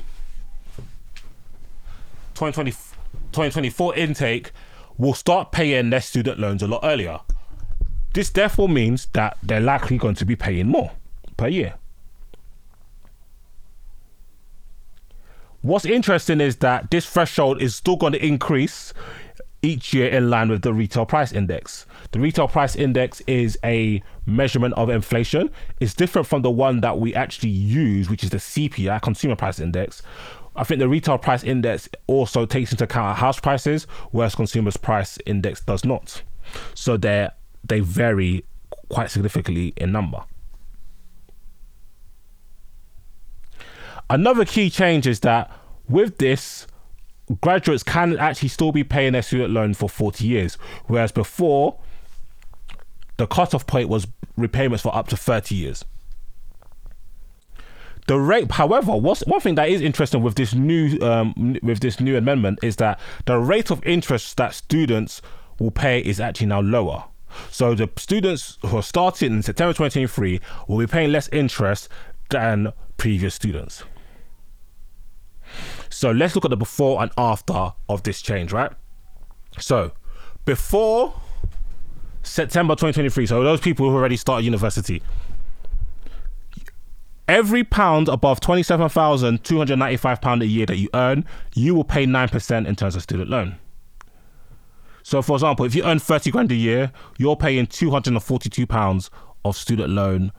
2020 2.34 2.70
2024 2.70 3.94
intake 3.96 4.52
will 4.98 5.14
start 5.14 5.52
paying 5.52 5.90
their 5.90 6.00
student 6.00 6.38
loans 6.38 6.62
a 6.62 6.66
lot 6.66 6.80
earlier. 6.84 7.20
This 8.12 8.30
therefore 8.30 8.68
means 8.68 9.06
that 9.12 9.36
they're 9.42 9.60
likely 9.60 9.98
going 9.98 10.14
to 10.16 10.24
be 10.24 10.36
paying 10.36 10.68
more 10.68 10.92
per 11.36 11.48
year. 11.48 11.74
What's 15.62 15.86
interesting 15.86 16.40
is 16.40 16.56
that 16.56 16.90
this 16.90 17.06
threshold 17.06 17.62
is 17.62 17.74
still 17.74 17.96
going 17.96 18.12
to 18.12 18.24
increase 18.24 18.92
each 19.62 19.94
year 19.94 20.08
in 20.08 20.28
line 20.28 20.50
with 20.50 20.60
the 20.60 20.74
retail 20.74 21.06
price 21.06 21.32
index. 21.32 21.86
The 22.12 22.20
retail 22.20 22.48
price 22.48 22.76
index 22.76 23.22
is 23.26 23.58
a 23.64 24.02
measurement 24.26 24.74
of 24.74 24.90
inflation. 24.90 25.50
It's 25.80 25.94
different 25.94 26.26
from 26.26 26.42
the 26.42 26.50
one 26.50 26.82
that 26.82 26.98
we 26.98 27.14
actually 27.14 27.48
use, 27.48 28.10
which 28.10 28.22
is 28.22 28.28
the 28.28 28.36
CPI, 28.36 29.00
Consumer 29.00 29.36
Price 29.36 29.58
Index, 29.58 30.02
I 30.56 30.64
think 30.64 30.78
the 30.78 30.88
retail 30.88 31.18
price 31.18 31.42
index 31.42 31.88
also 32.06 32.46
takes 32.46 32.70
into 32.70 32.84
account 32.84 33.18
house 33.18 33.40
prices, 33.40 33.84
whereas 34.12 34.34
consumers 34.34 34.76
price 34.76 35.18
index 35.26 35.60
does 35.60 35.84
not. 35.84 36.22
So 36.74 36.96
they 36.96 37.28
they 37.64 37.80
vary 37.80 38.44
quite 38.88 39.10
significantly 39.10 39.72
in 39.76 39.90
number. 39.90 40.24
Another 44.10 44.44
key 44.44 44.68
change 44.70 45.06
is 45.06 45.20
that 45.20 45.50
with 45.88 46.18
this, 46.18 46.66
graduates 47.40 47.82
can 47.82 48.18
actually 48.18 48.48
still 48.48 48.70
be 48.70 48.84
paying 48.84 49.12
their 49.14 49.22
student 49.22 49.52
loan 49.52 49.74
for 49.74 49.88
40 49.88 50.26
years, 50.26 50.56
whereas 50.86 51.10
before, 51.10 51.78
the 53.16 53.26
cutoff 53.26 53.66
point 53.66 53.88
was 53.88 54.06
repayments 54.36 54.82
for 54.82 54.94
up 54.94 55.08
to 55.08 55.16
30 55.16 55.54
years. 55.54 55.84
The 58.06 58.18
rate, 58.18 58.50
however, 58.50 58.92
what's 58.96 59.24
one 59.26 59.40
thing 59.40 59.54
that 59.54 59.68
is 59.68 59.80
interesting 59.80 60.22
with 60.22 60.34
this 60.34 60.54
new 60.54 60.98
um, 61.00 61.58
with 61.62 61.80
this 61.80 62.00
new 62.00 62.16
amendment 62.16 62.58
is 62.62 62.76
that 62.76 63.00
the 63.24 63.38
rate 63.38 63.70
of 63.70 63.84
interest 63.86 64.36
that 64.36 64.54
students 64.54 65.22
will 65.58 65.70
pay 65.70 66.00
is 66.00 66.20
actually 66.20 66.48
now 66.48 66.60
lower. 66.60 67.04
So 67.50 67.74
the 67.74 67.90
students 67.96 68.58
who 68.62 68.76
are 68.76 68.82
starting 68.82 69.32
in 69.32 69.42
September 69.42 69.72
2023 69.72 70.40
will 70.68 70.78
be 70.78 70.86
paying 70.86 71.10
less 71.10 71.28
interest 71.28 71.88
than 72.30 72.72
previous 72.96 73.34
students. 73.34 73.84
So 75.88 76.10
let's 76.10 76.34
look 76.34 76.44
at 76.44 76.50
the 76.50 76.56
before 76.56 77.02
and 77.02 77.10
after 77.16 77.72
of 77.88 78.02
this 78.02 78.20
change, 78.20 78.52
right? 78.52 78.72
So 79.58 79.92
before 80.44 81.14
September 82.22 82.74
2023, 82.74 83.26
so 83.26 83.42
those 83.42 83.60
people 83.60 83.88
who 83.88 83.96
already 83.96 84.16
started 84.16 84.44
university, 84.44 85.02
every 87.28 87.64
pound 87.64 88.08
above 88.08 88.40
£27,295 88.40 90.42
a 90.42 90.46
year 90.46 90.66
that 90.66 90.76
you 90.76 90.88
earn, 90.94 91.24
you 91.54 91.74
will 91.74 91.84
pay 91.84 92.06
9% 92.06 92.66
in 92.66 92.76
terms 92.76 92.96
of 92.96 93.02
student 93.02 93.30
loan. 93.30 93.56
So, 95.02 95.20
for 95.20 95.36
example, 95.36 95.66
if 95.66 95.74
you 95.74 95.84
earn 95.84 95.98
30 95.98 96.30
grand 96.30 96.50
a 96.50 96.54
year, 96.54 96.92
you're 97.18 97.36
paying 97.36 97.66
£242 97.66 99.10
of 99.44 99.56
student 99.56 99.90
loan 99.90 100.32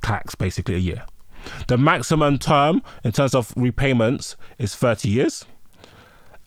tax 0.00 0.34
basically 0.34 0.74
a 0.74 0.78
year. 0.78 1.04
The 1.66 1.76
maximum 1.76 2.38
term 2.38 2.82
in 3.04 3.12
terms 3.12 3.34
of 3.34 3.52
repayments 3.56 4.36
is 4.58 4.74
30 4.74 5.08
years. 5.08 5.44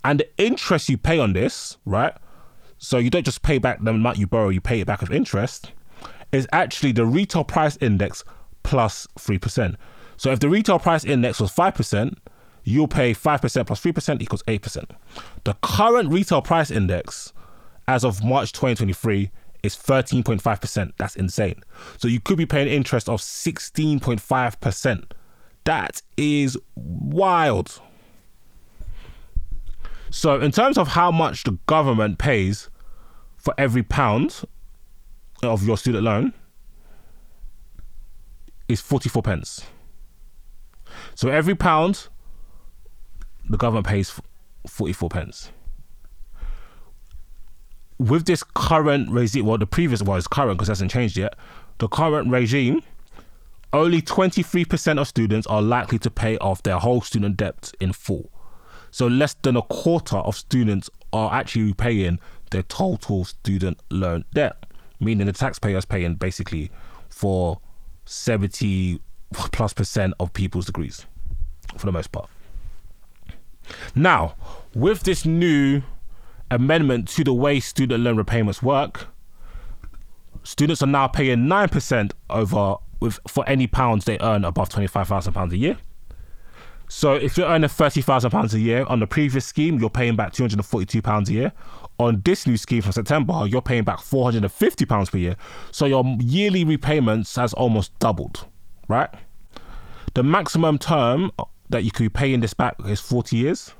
And 0.04 0.20
the 0.20 0.30
interest 0.38 0.90
you 0.90 0.98
pay 0.98 1.20
on 1.20 1.34
this, 1.34 1.78
right? 1.86 2.14
So 2.80 2.98
you 2.98 3.12
don't 3.12 3.26
just 3.26 3.44
pay 3.44 3.60
back 3.60 3.84
the 3.84 3.92
amount 3.92 4.18
you 4.18 4.26
borrow, 4.26 4.50
you 4.50 4.62
pay 4.62 4.82
it 4.82 4.88
back 4.88 5.02
with 5.02 5.12
interest, 5.12 5.72
is 6.32 6.48
actually 6.52 6.94
the 6.94 7.06
retail 7.06 7.44
price 7.44 7.78
index 7.82 8.24
plus 8.64 9.08
3%. 9.18 9.76
So 10.18 10.32
if 10.32 10.40
the 10.40 10.50
retail 10.50 10.80
price 10.80 11.04
index 11.04 11.40
was 11.40 11.52
5%, 11.52 12.18
you'll 12.64 12.88
pay 12.88 13.14
5% 13.14 13.68
plus 13.68 13.82
3% 13.82 14.22
equals 14.22 14.44
8%. 14.44 14.86
The 15.44 15.56
current 15.62 16.10
retail 16.10 16.42
price 16.42 16.72
index 16.72 17.34
as 17.88 18.04
of 18.04 18.24
March 18.24 18.52
2023 18.54 19.32
is 19.64 19.76
13.5%. 19.76 20.94
That's 20.98 21.16
insane. 21.16 21.64
So 21.98 22.08
you 22.08 22.20
could 22.20 22.38
be 22.38 22.46
paying 22.46 22.68
interest 22.68 23.10
of 23.10 23.20
16.5%. 23.20 25.12
That 25.64 26.02
is 26.18 26.58
wild. 26.76 27.80
So, 30.10 30.42
in 30.42 30.52
terms 30.52 30.78
of 30.78 30.90
how 30.90 31.10
much 31.10 31.44
the 31.44 31.58
government 31.68 32.18
pays 32.18 32.70
for 33.38 33.54
every 33.58 33.84
pound 33.84 34.42
of 35.42 35.66
your 35.66 35.78
student 35.78 36.04
loan, 36.04 36.34
is 38.72 38.82
44 38.82 39.24
pence. 39.24 39.66
So 41.16 41.30
every 41.30 41.56
pound, 41.56 42.08
the 43.50 43.58
government 43.58 43.88
pays 43.88 44.20
44 44.68 45.10
pence. 45.10 45.52
With 47.98 48.26
this 48.26 48.44
current 48.44 49.12
regime, 49.12 49.46
well, 49.46 49.58
the 49.58 49.68
previous 49.68 50.02
one 50.02 50.18
is 50.18 50.28
current 50.28 50.58
because 50.58 50.70
it 50.70 50.72
hasn't 50.72 50.92
changed 50.92 51.18
yet. 51.18 51.36
The 51.78 51.88
current 51.88 52.30
regime, 52.32 52.82
only 53.74 54.02
23% 54.02 55.00
of 55.00 55.08
students 55.08 55.48
are 55.48 55.62
likely 55.62 56.00
to 56.00 56.10
pay 56.10 56.38
off 56.40 56.64
their 56.64 56.80
whole 56.80 57.02
student 57.02 57.38
debt 57.38 57.72
in 57.80 57.94
full. 57.94 58.32
So 58.90 59.08
less 59.08 59.36
than 59.36 59.56
a 59.56 59.62
quarter 59.62 60.18
of 60.18 60.36
students 60.36 60.90
are 61.14 61.34
actually 61.34 61.74
paying 61.74 62.20
their 62.50 62.64
total 62.64 63.24
student 63.24 63.80
loan 63.90 64.26
debt, 64.34 64.66
meaning 65.00 65.28
the 65.28 65.34
taxpayer 65.34 65.78
is 65.78 65.86
paying 65.86 66.16
basically 66.16 66.72
for 67.10 67.62
70 68.06 69.02
plus 69.34 69.74
percent 69.74 70.14
of 70.20 70.34
people's 70.34 70.66
degrees 70.66 71.06
for 71.78 71.86
the 71.86 71.92
most 71.92 72.12
part. 72.12 72.30
Now, 73.96 74.36
with 74.74 75.04
this 75.04 75.26
new 75.26 75.82
amendment 76.50 77.08
to 77.10 77.24
the 77.24 77.34
way 77.34 77.60
student 77.60 78.04
loan 78.04 78.18
repayments 78.18 78.62
work, 78.62 79.08
students 80.44 80.82
are 80.82 80.88
now 80.88 81.08
paying 81.08 81.40
9% 81.40 82.12
over 82.30 82.76
with 83.00 83.20
for 83.28 83.48
any 83.48 83.68
pounds 83.68 84.06
they 84.06 84.18
earn 84.20 84.46
above 84.46 84.70
£25,000 84.70 85.52
a 85.52 85.58
year. 85.58 85.78
So 86.94 87.14
if 87.14 87.38
you're 87.38 87.48
earning 87.48 87.70
£30,000 87.70 88.54
a 88.54 88.60
year 88.60 88.84
on 88.90 89.00
the 89.00 89.08
previous 89.08 89.46
scheme, 89.46 89.80
you're 89.80 89.90
paying 89.90 90.18
back 90.18 90.34
£242 90.34 91.30
a 91.30 91.32
year. 91.32 91.54
On 92.00 92.22
this 92.26 92.46
new 92.46 92.58
scheme 92.58 92.82
from 92.82 92.92
September, 92.92 93.48
you're 93.48 93.62
paying 93.62 93.86
back 93.86 94.00
£450 94.00 95.10
per 95.10 95.18
year. 95.18 95.38
So 95.72 95.86
your 95.86 96.04
yearly 96.20 96.66
repayments 96.66 97.34
has 97.38 97.54
almost 97.54 97.98
doubled, 98.00 98.46
right? 98.90 99.10
The 100.16 100.24
maximum 100.24 100.78
term 100.78 101.32
that 101.70 101.86
you 101.86 101.92
could 101.92 102.04
be 102.04 102.10
paying 102.10 102.42
this 102.42 102.54
back 102.54 102.76
is 102.86 103.00
40 103.00 103.38
years. 103.38 103.74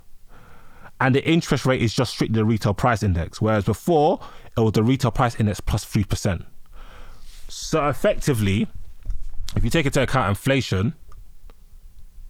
And 1.02 1.14
the 1.14 1.30
interest 1.30 1.66
rate 1.66 1.82
is 1.82 1.94
just 1.94 2.14
strictly 2.14 2.36
the 2.36 2.46
retail 2.46 2.74
price 2.74 3.04
index, 3.04 3.42
whereas 3.42 3.66
before 3.66 4.22
it 4.56 4.62
was 4.62 4.72
the 4.72 4.84
retail 4.84 5.12
price 5.12 5.38
index 5.38 5.60
plus 5.60 5.84
3%. 5.84 6.46
So 7.50 7.90
effectively, 7.90 8.70
if 9.58 9.66
you 9.66 9.70
take 9.70 9.86
into 9.86 10.02
account 10.02 10.30
inflation, 10.30 10.94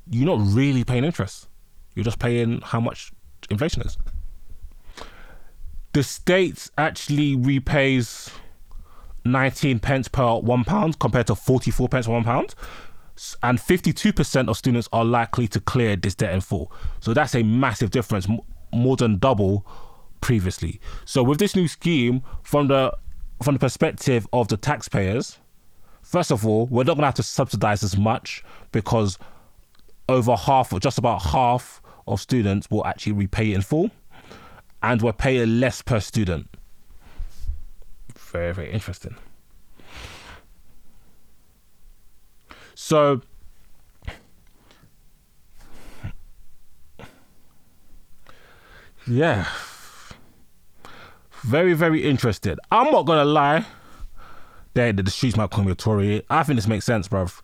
you're 0.10 0.26
not 0.26 0.40
really 0.56 0.84
paying 0.84 1.04
interest. 1.04 1.48
You're 1.96 2.06
just 2.06 2.20
paying 2.20 2.62
how 2.62 2.80
much 2.80 3.12
inflation 3.50 3.82
is. 3.84 3.98
The 5.94 6.04
state 6.04 6.70
actually 6.78 7.36
repays 7.36 8.30
19 9.26 9.80
pence 9.80 10.08
per 10.08 10.36
one 10.38 10.64
pound 10.64 11.00
compared 11.00 11.28
to 11.28 11.36
44 11.36 11.90
pence 11.90 12.06
per 12.06 12.14
one 12.14 12.24
pound. 12.24 12.56
And 13.44 13.60
52% 13.60 14.48
of 14.50 14.58
students 14.58 14.90
are 14.92 15.06
likely 15.06 15.48
to 15.50 15.60
clear 15.60 15.96
this 15.96 16.16
debt 16.16 16.34
in 16.34 16.42
full. 16.42 16.72
So 17.02 17.14
that's 17.14 17.36
a 17.36 17.44
massive 17.44 17.92
difference, 17.92 18.28
more 18.74 18.96
than 18.96 19.20
double 19.20 19.66
previously. 20.22 20.80
So 21.06 21.22
with 21.22 21.38
this 21.38 21.56
new 21.56 21.68
scheme, 21.68 22.24
from 22.42 22.68
the 22.68 22.96
from 23.44 23.56
the 23.56 23.60
perspective 23.60 24.28
of 24.34 24.48
the 24.48 24.58
taxpayers, 24.58 25.40
first 26.04 26.32
of 26.32 26.46
all, 26.46 26.68
we're 26.68 26.84
not 26.84 26.94
going 26.94 27.02
to 27.02 27.08
have 27.08 27.16
to 27.16 27.24
subsidize 27.24 27.84
as 27.84 27.98
much 27.98 28.44
because 28.72 29.18
over 30.12 30.36
half, 30.36 30.74
or 30.74 30.80
just 30.80 30.98
about 30.98 31.22
half 31.22 31.82
of 32.08 32.20
students 32.20 32.70
will 32.70 32.86
actually 32.86 33.14
repay 33.14 33.54
in 33.54 33.62
full, 33.62 33.90
and 34.84 35.02
we're 35.02 35.14
paying 35.14 35.60
less 35.60 35.82
per 35.82 36.00
student. 36.00 36.48
Very, 38.16 38.54
very 38.54 38.72
interesting. 38.72 39.16
So, 42.76 43.22
yeah, 49.08 49.48
very, 51.44 51.74
very 51.74 52.04
interested. 52.04 52.60
I'm 52.72 52.92
not 52.92 53.06
gonna 53.06 53.26
lie. 53.26 53.66
They, 54.74 54.92
the 54.92 55.12
streets 55.12 55.36
might 55.36 55.50
call 55.50 55.66
me 55.66 55.74
a 55.74 55.76
Tory. 55.76 56.24
I 56.30 56.44
think 56.44 56.58
this 56.58 56.68
makes 56.68 56.86
sense, 56.86 57.08
bruv. 57.08 57.42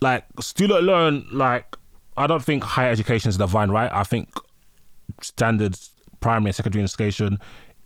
Like 0.00 0.24
student 0.40 0.82
loan, 0.82 1.26
like 1.32 1.76
I 2.20 2.26
don't 2.26 2.44
think 2.44 2.62
higher 2.62 2.90
education 2.90 3.30
is 3.30 3.38
divine 3.38 3.70
right. 3.70 3.90
I 3.90 4.04
think 4.04 4.28
standard 5.22 5.78
primary 6.20 6.50
and 6.50 6.54
secondary 6.54 6.84
education 6.84 7.38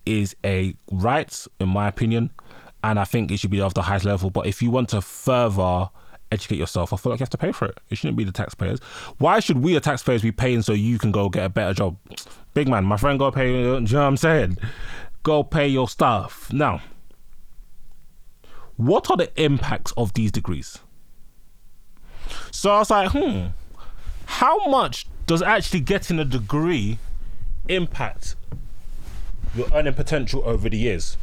is 0.05 0.35
a 0.43 0.75
right, 0.91 1.47
in 1.61 1.69
my 1.69 1.87
opinion, 1.87 2.31
and 2.83 2.99
I 2.99 3.05
think 3.05 3.31
it 3.31 3.37
should 3.37 3.49
be 3.49 3.61
of 3.61 3.73
the 3.75 3.81
highest 3.81 4.03
level. 4.03 4.29
But 4.29 4.45
if 4.45 4.61
you 4.61 4.71
want 4.71 4.89
to 4.89 4.99
further 4.99 5.89
educate 6.33 6.57
yourself, 6.57 6.91
I 6.91 6.97
feel 6.97 7.11
like 7.11 7.19
you 7.19 7.23
have 7.23 7.29
to 7.29 7.37
pay 7.37 7.53
for 7.53 7.65
it. 7.65 7.79
It 7.89 7.97
shouldn't 7.97 8.17
be 8.17 8.25
the 8.25 8.33
taxpayers. 8.33 8.79
Why 9.19 9.39
should 9.39 9.59
we, 9.59 9.73
the 9.73 9.79
taxpayers, 9.79 10.21
be 10.21 10.33
paying 10.33 10.61
so 10.61 10.73
you 10.73 10.99
can 10.99 11.13
go 11.13 11.29
get 11.29 11.45
a 11.45 11.49
better 11.49 11.73
job? 11.73 11.97
Big 12.53 12.67
man, 12.67 12.83
my 12.83 12.97
friend, 12.97 13.17
go 13.17 13.31
pay. 13.31 13.51
You 13.51 13.63
know 13.63 13.79
what 13.79 13.95
I'm 13.95 14.17
saying? 14.17 14.57
Go 15.23 15.45
pay 15.45 15.69
your 15.69 15.87
stuff 15.87 16.51
now. 16.51 16.81
What 18.75 19.09
are 19.09 19.15
the 19.15 19.31
impacts 19.41 19.93
of 19.95 20.13
these 20.13 20.33
degrees? 20.33 20.79
So 22.51 22.71
I 22.71 22.79
was 22.79 22.89
like, 22.89 23.11
hmm 23.11 23.47
how 24.25 24.67
much 24.67 25.07
does 25.27 25.41
actually 25.41 25.79
getting 25.79 26.19
a 26.19 26.25
degree 26.25 26.99
impact 27.67 28.35
your 29.55 29.67
earning 29.73 29.93
potential 29.93 30.43
over 30.45 30.69
the 30.69 30.77
years? 30.77 31.17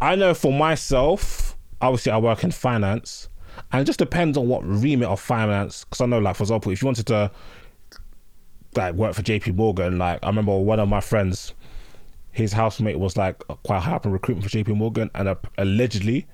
I 0.00 0.14
know 0.14 0.34
for 0.34 0.52
myself, 0.52 1.56
obviously, 1.80 2.12
I 2.12 2.18
work 2.18 2.44
in 2.44 2.50
finance, 2.50 3.28
and 3.72 3.82
it 3.82 3.84
just 3.84 3.98
depends 3.98 4.38
on 4.38 4.48
what 4.48 4.64
remit 4.64 5.08
of 5.08 5.20
finance. 5.20 5.84
Because 5.84 6.00
I 6.00 6.06
know, 6.06 6.18
like 6.18 6.36
for 6.36 6.44
example, 6.44 6.72
if 6.72 6.82
you 6.82 6.86
wanted 6.86 7.06
to 7.08 7.30
like 8.76 8.94
work 8.94 9.14
for 9.14 9.22
JP 9.22 9.56
Morgan, 9.56 9.98
like 9.98 10.20
I 10.22 10.28
remember 10.28 10.56
one 10.56 10.78
of 10.78 10.88
my 10.88 11.00
friends, 11.00 11.52
his 12.30 12.52
housemate 12.52 12.98
was 12.98 13.16
like 13.16 13.42
quite 13.64 13.80
high 13.80 13.96
up 13.96 14.06
in 14.06 14.12
recruitment 14.12 14.48
for 14.48 14.56
JP 14.56 14.76
Morgan, 14.76 15.10
and 15.14 15.28
uh, 15.28 15.34
allegedly, 15.58 16.26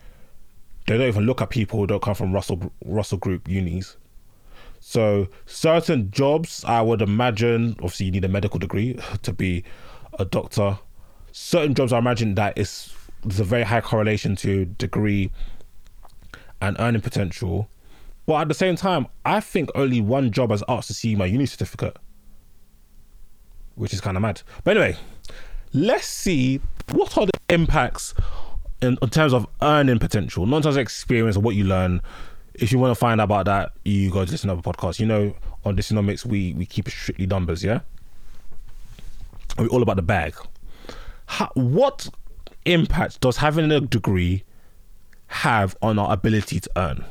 they 0.87 0.99
don't 0.99 1.09
even 1.09 1.25
look 1.25 1.41
at 1.41 1.49
people 1.49 1.79
who 1.79 1.87
don't 1.87 2.03
come 2.03 2.15
from 2.15 2.33
Russell 2.33 2.71
Russell 2.85 3.19
Group 3.19 3.49
unis 3.49 3.97
So 4.87 5.29
certain 5.47 6.11
jobs, 6.11 6.63
I 6.67 6.83
would 6.83 7.01
imagine, 7.01 7.71
obviously 7.79 8.07
you 8.07 8.13
need 8.13 8.25
a 8.27 8.29
medical 8.29 8.59
degree 8.59 9.01
to 9.23 9.33
be 9.33 9.65
a 10.19 10.27
doctor. 10.27 10.79
Certain 11.33 11.73
jobs, 11.73 11.91
I 11.91 11.99
imagine 11.99 12.35
that 12.35 12.59
is 12.59 12.93
there's 13.23 13.41
a 13.41 13.45
very 13.45 13.63
high 13.63 13.81
correlation 13.81 14.37
to 14.37 14.67
degree 14.67 15.31
and 16.61 16.77
earning 16.79 17.01
potential. 17.01 17.67
But 18.27 18.43
at 18.43 18.49
the 18.49 18.55
same 18.55 18.77
time, 18.77 19.07
I 19.25 19.41
think 19.41 19.71
only 19.75 20.03
one 20.03 20.31
job 20.31 20.51
has 20.51 20.63
asked 20.69 20.89
to 20.89 20.95
see 20.95 21.17
my 21.17 21.25
uni 21.25 21.47
certificate, 21.47 21.97
which 23.77 23.95
is 23.95 24.03
kind 24.03 24.19
of 24.19 24.21
mad. 24.21 24.43
But 24.65 24.77
anyway, 24.77 24.99
let's 25.73 26.07
see 26.07 26.61
what 26.93 27.17
are 27.17 27.25
the 27.25 27.33
impacts 27.49 28.13
in, 28.83 28.99
in 29.01 29.09
terms 29.09 29.33
of 29.33 29.47
earning 29.63 29.99
potential, 29.99 30.45
not 30.45 30.59
in 30.59 30.63
terms 30.65 30.77
of 30.77 30.83
experience 30.83 31.39
or 31.39 31.41
what 31.41 31.55
you 31.55 31.65
learn. 31.65 32.03
If 32.55 32.71
you 32.73 32.79
want 32.79 32.93
to 32.93 32.95
find 32.95 33.21
out 33.21 33.25
about 33.25 33.47
that, 33.47 33.73
you 33.85 34.11
go 34.11 34.25
to 34.25 34.31
listen 34.31 34.49
to 34.49 34.55
other 34.55 34.63
podcast. 34.63 35.01
You 35.01 35.07
know, 35.07 35.35
on 35.65 35.77
Disunomics, 35.77 36.25
we 36.25 36.55
we 36.55 36.67
keep 36.67 36.89
strictly 36.89 37.27
numbers, 37.27 37.65
yeah. 37.65 37.81
We're 39.59 39.69
all 39.69 39.83
about 39.83 39.97
the 39.97 40.03
bag. 40.03 40.35
How, 41.27 41.51
what 41.55 42.09
impact 42.65 43.21
does 43.21 43.39
having 43.39 43.71
a 43.71 43.81
degree 43.81 44.45
have 45.29 45.77
on 45.83 45.99
our 45.99 46.13
ability 46.13 46.61
to 46.61 46.71
earn? 46.77 47.05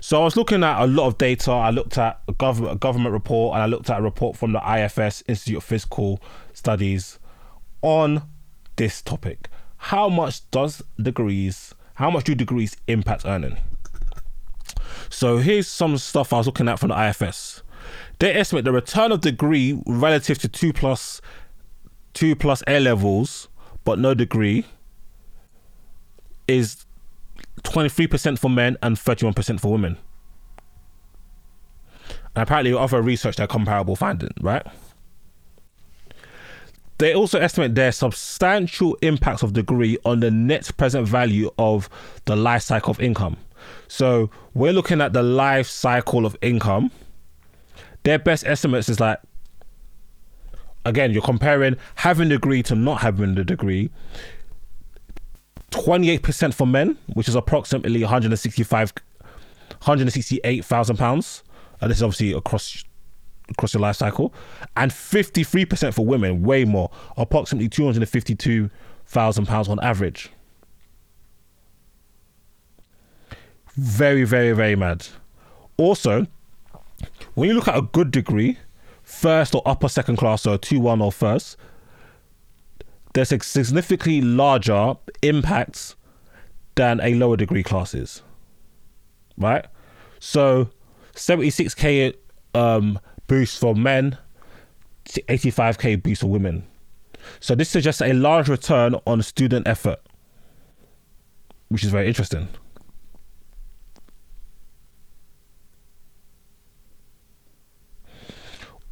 So 0.00 0.20
I 0.20 0.24
was 0.24 0.36
looking 0.36 0.64
at 0.64 0.80
a 0.82 0.86
lot 0.86 1.06
of 1.06 1.18
data. 1.18 1.50
I 1.50 1.70
looked 1.70 1.98
at 1.98 2.20
a 2.28 2.32
government 2.32 2.72
a 2.72 2.78
government 2.78 3.12
report 3.12 3.54
and 3.54 3.62
I 3.62 3.66
looked 3.66 3.90
at 3.90 3.98
a 3.98 4.02
report 4.02 4.36
from 4.36 4.52
the 4.52 4.60
IFS 4.60 5.22
Institute 5.28 5.58
of 5.58 5.64
Fiscal 5.64 6.20
Studies 6.52 7.18
on 7.82 8.22
this 8.76 9.02
topic. 9.02 9.48
How 9.76 10.08
much 10.08 10.48
does 10.50 10.82
degrees 11.00 11.74
how 11.94 12.10
much 12.10 12.24
do 12.24 12.34
degrees 12.34 12.76
impact 12.86 13.24
earning? 13.26 13.58
So 15.08 15.38
here's 15.38 15.66
some 15.66 15.98
stuff 15.98 16.32
I 16.32 16.38
was 16.38 16.46
looking 16.46 16.68
at 16.68 16.78
from 16.78 16.88
the 16.88 17.08
IFS. 17.08 17.62
They 18.18 18.34
estimate 18.34 18.64
the 18.64 18.72
return 18.72 19.12
of 19.12 19.20
degree 19.20 19.80
relative 19.86 20.38
to 20.38 20.48
two 20.48 20.72
plus 20.72 21.20
two 22.14 22.34
plus 22.34 22.62
A 22.66 22.80
levels, 22.80 23.48
but 23.84 23.98
no 23.98 24.14
degree, 24.14 24.64
is 26.48 26.86
23% 27.62 28.38
for 28.38 28.50
men 28.50 28.76
and 28.82 28.96
31% 28.96 29.60
for 29.60 29.70
women. 29.70 29.98
And 32.34 32.42
apparently, 32.42 32.72
other 32.74 33.02
research 33.02 33.36
that 33.36 33.48
comparable 33.48 33.96
finding, 33.96 34.30
right? 34.40 34.66
They 36.98 37.14
also 37.14 37.38
estimate 37.38 37.76
their 37.76 37.92
substantial 37.92 38.96
impacts 39.02 39.44
of 39.44 39.52
degree 39.52 39.98
on 40.04 40.18
the 40.18 40.32
net 40.32 40.70
present 40.76 41.06
value 41.06 41.50
of 41.56 41.88
the 42.24 42.34
life 42.34 42.62
cycle 42.62 42.90
of 42.90 43.00
income. 43.00 43.36
So 43.88 44.30
we're 44.54 44.72
looking 44.72 45.00
at 45.00 45.12
the 45.12 45.22
life 45.22 45.68
cycle 45.68 46.26
of 46.26 46.36
income. 46.42 46.90
Their 48.04 48.18
best 48.18 48.46
estimates 48.46 48.88
is 48.88 49.00
like, 49.00 49.18
again, 50.84 51.12
you're 51.12 51.22
comparing 51.22 51.76
having 51.96 52.26
a 52.28 52.30
degree 52.30 52.62
to 52.64 52.74
not 52.74 53.00
having 53.00 53.34
the 53.34 53.44
degree. 53.44 53.90
28% 55.70 56.54
for 56.54 56.66
men, 56.66 56.96
which 57.14 57.28
is 57.28 57.34
approximately 57.34 58.00
165 58.02 58.92
168,000 59.84 60.96
pounds. 60.96 61.42
And 61.80 61.90
this 61.90 61.98
is 61.98 62.02
obviously 62.02 62.32
across 62.32 62.84
across 63.50 63.72
your 63.74 63.80
life 63.80 63.96
cycle. 63.96 64.34
And 64.76 64.90
53% 64.90 65.94
for 65.94 66.04
women, 66.04 66.42
way 66.42 66.64
more, 66.64 66.90
approximately 67.16 67.68
252,000 67.68 69.46
pounds 69.46 69.68
on 69.68 69.80
average. 69.80 70.30
Very, 73.78 74.24
very, 74.24 74.50
very 74.50 74.74
mad. 74.74 75.06
Also, 75.76 76.26
when 77.34 77.48
you 77.48 77.54
look 77.54 77.68
at 77.68 77.76
a 77.78 77.82
good 77.82 78.10
degree, 78.10 78.58
first 79.04 79.54
or 79.54 79.62
upper 79.64 79.88
second 79.88 80.16
class, 80.16 80.42
so 80.42 80.56
2 80.56 80.80
1 80.80 81.00
or 81.00 81.12
first, 81.12 81.56
there's 83.14 83.30
a 83.30 83.38
significantly 83.38 84.20
larger 84.20 84.96
impacts 85.22 85.94
than 86.74 86.98
a 87.00 87.14
lower 87.14 87.36
degree 87.36 87.62
classes. 87.62 88.24
Right? 89.36 89.64
So 90.18 90.70
76k 91.14 92.14
um, 92.54 92.98
boost 93.28 93.60
for 93.60 93.76
men, 93.76 94.18
85k 95.04 96.02
boost 96.02 96.22
for 96.22 96.26
women. 96.26 96.66
So 97.38 97.54
this 97.54 97.68
suggests 97.68 98.02
a 98.02 98.12
large 98.12 98.48
return 98.48 98.96
on 99.06 99.22
student 99.22 99.68
effort, 99.68 100.00
which 101.68 101.84
is 101.84 101.90
very 101.90 102.08
interesting. 102.08 102.48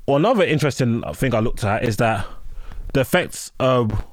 Another 0.09 0.45
interesting 0.45 1.03
thing 1.15 1.35
I 1.35 1.41
looked 1.41 1.65
at 1.65 1.85
is 1.85 1.97
that 1.97 2.27
the 2.93 3.01
effects 3.01 3.53
of 3.59 4.05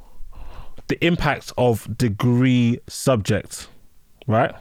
the 0.87 1.03
impact 1.05 1.53
of 1.57 1.97
degree 1.97 2.79
subjects, 2.87 3.67
right? 4.27 4.53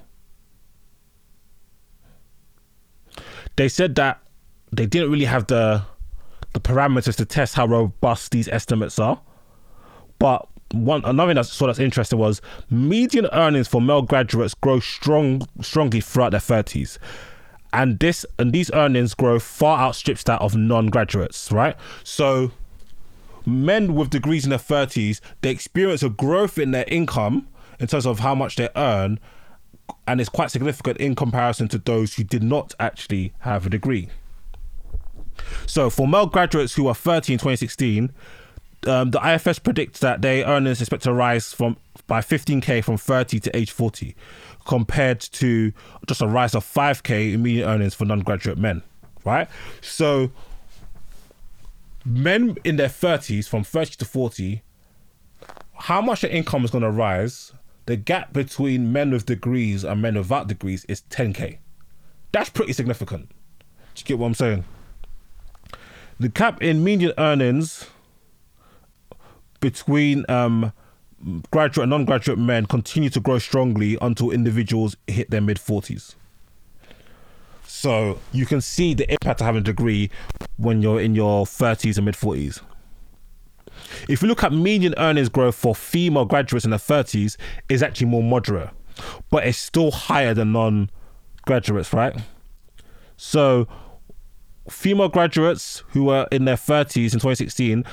They 3.56 3.68
said 3.68 3.94
that 3.96 4.20
they 4.72 4.86
didn't 4.86 5.10
really 5.10 5.24
have 5.24 5.46
the 5.46 5.82
the 6.52 6.60
parameters 6.60 7.16
to 7.16 7.24
test 7.24 7.54
how 7.54 7.66
robust 7.66 8.32
these 8.32 8.48
estimates 8.48 8.98
are. 8.98 9.20
But 10.18 10.46
one 10.72 11.04
another 11.04 11.30
thing 11.30 11.36
that's 11.36 11.52
saw 11.52 11.66
that's 11.66 11.78
interesting 11.78 12.18
was 12.18 12.40
median 12.70 13.26
earnings 13.32 13.68
for 13.68 13.80
male 13.80 14.02
graduates 14.02 14.54
grow 14.54 14.80
strong 14.80 15.46
strongly 15.60 16.00
throughout 16.00 16.30
their 16.30 16.40
thirties. 16.40 16.98
And 17.72 17.98
this 17.98 18.26
and 18.38 18.52
these 18.52 18.70
earnings 18.72 19.14
growth 19.14 19.42
far 19.42 19.78
outstrips 19.78 20.22
that 20.24 20.40
of 20.42 20.54
non-graduates, 20.54 21.50
right? 21.50 21.76
So 22.04 22.52
men 23.46 23.94
with 23.94 24.10
degrees 24.10 24.44
in 24.44 24.50
their 24.50 24.58
30s, 24.58 25.20
they 25.40 25.50
experience 25.50 26.02
a 26.02 26.10
growth 26.10 26.58
in 26.58 26.70
their 26.70 26.84
income 26.86 27.48
in 27.80 27.86
terms 27.86 28.06
of 28.06 28.20
how 28.20 28.34
much 28.34 28.56
they 28.56 28.68
earn, 28.76 29.18
and 30.06 30.20
it's 30.20 30.30
quite 30.30 30.50
significant 30.50 30.98
in 30.98 31.14
comparison 31.14 31.68
to 31.68 31.78
those 31.78 32.14
who 32.14 32.24
did 32.24 32.42
not 32.42 32.74
actually 32.78 33.32
have 33.40 33.66
a 33.66 33.70
degree. 33.70 34.08
So, 35.66 35.90
for 35.90 36.06
male 36.06 36.26
graduates 36.26 36.74
who 36.74 36.86
are 36.86 36.94
30 36.94 37.34
in 37.34 37.38
2016, 37.38 38.12
um, 38.86 39.10
the 39.10 39.20
IFS 39.34 39.58
predicts 39.58 40.00
that 40.00 40.22
their 40.22 40.44
earnings 40.44 40.80
expect 40.80 41.04
to 41.04 41.12
rise 41.12 41.52
from 41.52 41.76
by 42.06 42.20
15k 42.20 42.82
from 42.82 42.96
30 42.96 43.40
to 43.40 43.56
age 43.56 43.70
40, 43.70 44.14
compared 44.66 45.20
to 45.20 45.72
just 46.06 46.20
a 46.20 46.26
rise 46.26 46.54
of 46.54 46.64
5k 46.64 47.34
in 47.34 47.42
median 47.42 47.68
earnings 47.68 47.94
for 47.94 48.04
non-graduate 48.04 48.58
men. 48.58 48.82
Right, 49.24 49.48
so 49.80 50.32
men 52.04 52.56
in 52.64 52.76
their 52.76 52.88
30s, 52.88 53.48
from 53.48 53.62
30 53.62 53.96
to 53.96 54.04
40, 54.04 54.62
how 55.74 56.00
much 56.00 56.22
their 56.22 56.30
income 56.30 56.64
is 56.64 56.70
going 56.70 56.82
to 56.82 56.90
rise, 56.90 57.52
the 57.86 57.96
gap 57.96 58.32
between 58.32 58.92
men 58.92 59.10
with 59.10 59.26
degrees 59.26 59.84
and 59.84 60.02
men 60.02 60.16
without 60.16 60.48
degrees 60.48 60.84
is 60.86 61.02
10k. 61.10 61.58
That's 62.32 62.50
pretty 62.50 62.72
significant. 62.72 63.28
Do 63.94 64.00
you 64.00 64.04
get 64.04 64.18
what 64.18 64.26
I'm 64.26 64.34
saying? 64.34 64.64
The 66.18 66.28
cap 66.28 66.62
in 66.62 66.82
median 66.82 67.12
earnings 67.18 67.86
between 69.62 70.26
um, 70.28 70.72
graduate 71.50 71.84
and 71.84 71.90
non-graduate 71.90 72.38
men 72.38 72.66
continue 72.66 73.08
to 73.08 73.20
grow 73.20 73.38
strongly 73.38 73.96
until 74.02 74.30
individuals 74.30 74.96
hit 75.06 75.30
their 75.30 75.40
mid 75.40 75.56
40s. 75.56 76.14
So 77.64 78.18
you 78.32 78.44
can 78.44 78.60
see 78.60 78.92
the 78.92 79.10
impact 79.10 79.40
of 79.40 79.46
having 79.46 79.60
a 79.60 79.64
degree 79.64 80.10
when 80.58 80.82
you're 80.82 81.00
in 81.00 81.14
your 81.14 81.46
30s 81.46 81.96
and 81.96 82.04
mid 82.04 82.14
40s. 82.14 82.60
If 84.08 84.20
you 84.20 84.28
look 84.28 84.44
at 84.44 84.52
median 84.52 84.94
earnings 84.98 85.30
growth 85.30 85.54
for 85.54 85.74
female 85.74 86.26
graduates 86.26 86.64
in 86.64 86.70
their 86.70 86.78
30s, 86.78 87.36
is 87.68 87.82
actually 87.82 88.08
more 88.08 88.22
moderate, 88.22 88.70
but 89.30 89.46
it's 89.46 89.58
still 89.58 89.90
higher 89.90 90.34
than 90.34 90.52
non-graduates, 90.52 91.92
right? 91.92 92.14
So 93.16 93.68
female 94.68 95.08
graduates 95.08 95.84
who 95.90 96.04
were 96.04 96.26
in 96.30 96.44
their 96.44 96.56
30s 96.56 97.14
in 97.14 97.20
2016, 97.20 97.84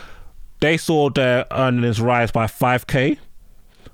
they 0.60 0.78
saw 0.78 1.10
their 1.10 1.46
earnings 1.52 2.02
rise 2.02 2.32
by 2.32 2.46
5k 2.46 3.18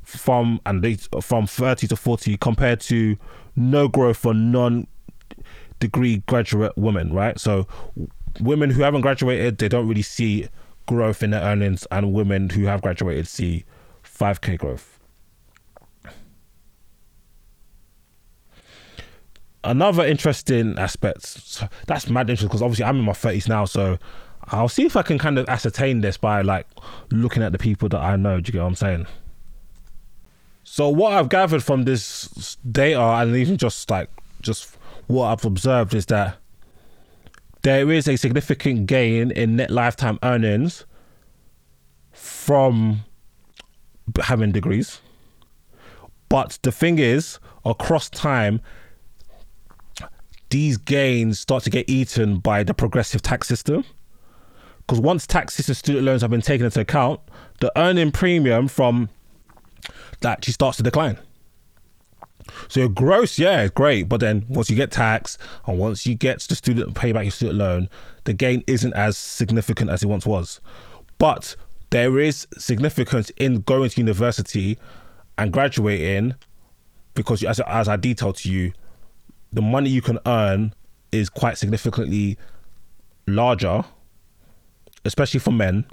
from 0.04 0.62
and 0.66 0.84
they 0.84 0.96
from 1.22 1.48
30 1.48 1.88
to 1.88 1.96
40 1.96 2.38
compared 2.38 2.80
to 2.82 3.18
no 3.56 3.88
growth 3.88 4.18
for 4.18 4.34
non 4.34 4.88
degree 5.80 6.24
graduate 6.28 6.74
women, 6.78 7.14
right? 7.14 7.40
So 7.40 7.68
women 8.40 8.70
who 8.70 8.82
haven't 8.82 9.02
graduated, 9.02 9.58
they 9.58 9.68
don't 9.68 9.88
really 9.88 10.02
see 10.02 10.48
growth 10.86 11.24
in 11.24 11.32
their 11.32 11.42
earnings, 11.42 11.88
and 11.92 12.14
women 12.14 12.50
who 12.50 12.66
have 12.66 12.82
graduated 12.82 13.28
see 13.28 13.66
5k 14.04 14.58
growth. 14.58 15.00
Another 19.64 20.06
interesting 20.06 20.78
aspect 20.78 21.64
that's 21.88 22.08
mad 22.08 22.30
interesting 22.30 22.50
because 22.50 22.62
obviously 22.62 22.86
I'm 22.86 22.98
in 22.98 23.06
my 23.06 23.14
30s 23.14 23.50
now, 23.50 23.66
so 23.66 23.98
I'll 24.50 24.70
see 24.70 24.86
if 24.86 24.96
I 24.96 25.02
can 25.02 25.18
kind 25.18 25.38
of 25.38 25.48
ascertain 25.50 26.02
this 26.02 26.18
by 26.18 26.42
like 26.42 26.68
looking 27.12 27.44
at 27.44 27.52
the 27.52 27.58
people 27.58 27.90
that 27.90 28.02
I 28.02 28.16
know. 28.16 28.40
Do 28.40 28.50
you 28.50 28.54
get 28.54 28.62
what 28.62 28.68
I'm 28.68 28.76
saying? 28.76 29.08
So 30.64 30.90
what 30.90 31.14
I've 31.14 31.30
gathered 31.30 31.64
from 31.64 31.84
this 31.84 32.58
data 32.70 33.00
and 33.00 33.36
even 33.36 33.58
just 33.58 33.90
like 33.90 34.10
just 34.42 34.78
what 35.08 35.28
I've 35.28 35.46
observed 35.46 35.94
is 35.94 36.06
that 36.08 36.38
there 37.62 37.92
is 37.92 38.08
a 38.08 38.16
significant 38.16 38.86
gain 38.86 39.32
in 39.32 39.56
net 39.56 39.72
lifetime 39.72 40.20
earnings 40.22 40.86
from 42.12 43.02
having 44.22 44.52
degrees. 44.52 45.02
But 46.30 46.60
the 46.62 46.72
thing 46.72 47.00
is, 47.00 47.40
across 47.64 48.10
time, 48.10 48.62
these 50.50 50.78
gains 50.78 51.40
start 51.40 51.64
to 51.64 51.70
get 51.70 51.90
eaten 51.90 52.38
by 52.38 52.64
the 52.64 52.74
progressive 52.74 53.22
tax 53.22 53.48
system. 53.48 53.84
Because 54.86 55.00
once 55.00 55.26
tax 55.26 55.56
system 55.56 55.76
student 55.76 56.06
loans 56.06 56.22
have 56.22 56.32
been 56.32 56.42
taken 56.42 56.66
into 56.66 56.80
account, 56.80 57.20
the 57.60 57.72
earning 57.78 58.12
premium 58.12 58.68
from 58.68 59.10
that 60.22 60.38
actually 60.38 60.54
starts 60.54 60.78
to 60.78 60.84
decline. 60.84 61.18
So 62.68 62.82
your 62.82 62.90
gross, 62.90 63.40
yeah, 63.40 63.68
great, 63.68 64.08
but 64.08 64.20
then 64.20 64.46
once 64.48 64.70
you 64.70 64.76
get 64.76 64.92
tax 64.92 65.38
and 65.66 65.80
once 65.80 66.06
you 66.06 66.16
get 66.16 66.42
the 66.42 66.56
student 66.56 66.96
pay 66.96 67.12
back 67.12 67.24
your 67.24 67.32
student 67.32 67.58
loan, 67.58 67.90
the 68.26 68.34
gain 68.34 68.64
isn't 68.68 68.94
as 68.94 69.18
significant 69.18 69.90
as 69.90 70.04
it 70.04 70.08
once 70.08 70.26
was. 70.26 70.60
But 71.18 71.56
there 71.90 72.20
is 72.20 72.48
significance 72.58 73.32
in 73.38 73.62
going 73.62 73.90
to 73.90 74.02
university 74.02 74.78
and 75.38 75.52
graduating 75.52 76.36
because 77.14 77.44
as, 77.44 77.60
as 77.62 77.88
I 77.88 77.96
detailed 77.96 78.38
to 78.38 78.52
you, 78.52 78.74
the 79.54 79.62
money 79.62 79.90
you 79.90 80.02
can 80.02 80.20
earn 80.26 80.74
is 81.12 81.30
quite 81.30 81.58
significantly 81.58 82.38
larger, 83.26 83.86
especially 85.06 85.40
for 85.40 85.52
men, 85.52 85.86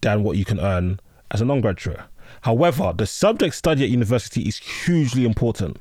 than 0.00 0.22
what 0.22 0.36
you 0.36 0.44
can 0.44 0.60
earn 0.60 1.00
as 1.30 1.40
a 1.40 1.44
non-graduate. 1.44 2.00
However, 2.42 2.92
the 2.96 3.06
subject 3.06 3.54
study 3.54 3.84
at 3.84 3.90
university 3.90 4.42
is 4.42 4.58
hugely 4.58 5.24
important. 5.24 5.78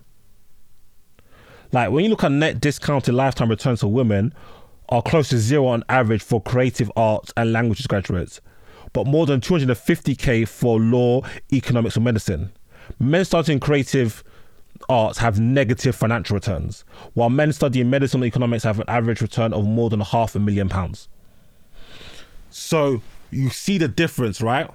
Like 1.72 1.92
when 1.92 2.04
you 2.04 2.10
look 2.10 2.24
at 2.24 2.32
net 2.32 2.62
discounted 2.62 3.14
lifetime 3.14 3.50
returns 3.50 3.82
for 3.82 3.88
women 3.88 4.34
are 4.90 5.02
close 5.02 5.30
to 5.30 5.38
zero 5.38 5.66
on 5.68 5.84
average 5.90 6.24
for 6.24 6.42
creative 6.42 6.92
arts 6.96 7.34
and 7.36 7.52
languages 7.52 7.88
graduates, 7.88 8.40
but 8.94 9.06
more 9.06 9.26
than 9.26 9.42
250k 9.42 10.48
for 10.48 10.80
law, 10.80 11.22
economics, 11.52 11.96
and 11.96 12.06
medicine. 12.06 12.52
Men 13.00 13.26
studying 13.26 13.60
creative 13.60 14.24
arts 14.90 15.18
have 15.18 15.40
negative 15.40 15.96
financial 15.96 16.36
returns, 16.36 16.86
while 17.14 17.30
men 17.30 17.52
studying 17.52 17.90
medicine 17.90 18.22
and 18.22 18.28
economics 18.28 18.64
have 18.64 18.80
an 18.80 18.86
average 18.88 19.22
return 19.22 19.54
of 19.54 19.66
more 19.66 19.90
than 19.90 20.02
half 20.02 20.36
a 20.36 20.40
million 20.40 20.70
pounds. 20.70 21.10
So 22.58 23.02
you 23.32 23.50
see 23.50 23.78
the 23.78 23.90
difference, 23.90 24.40
right? 24.42 24.70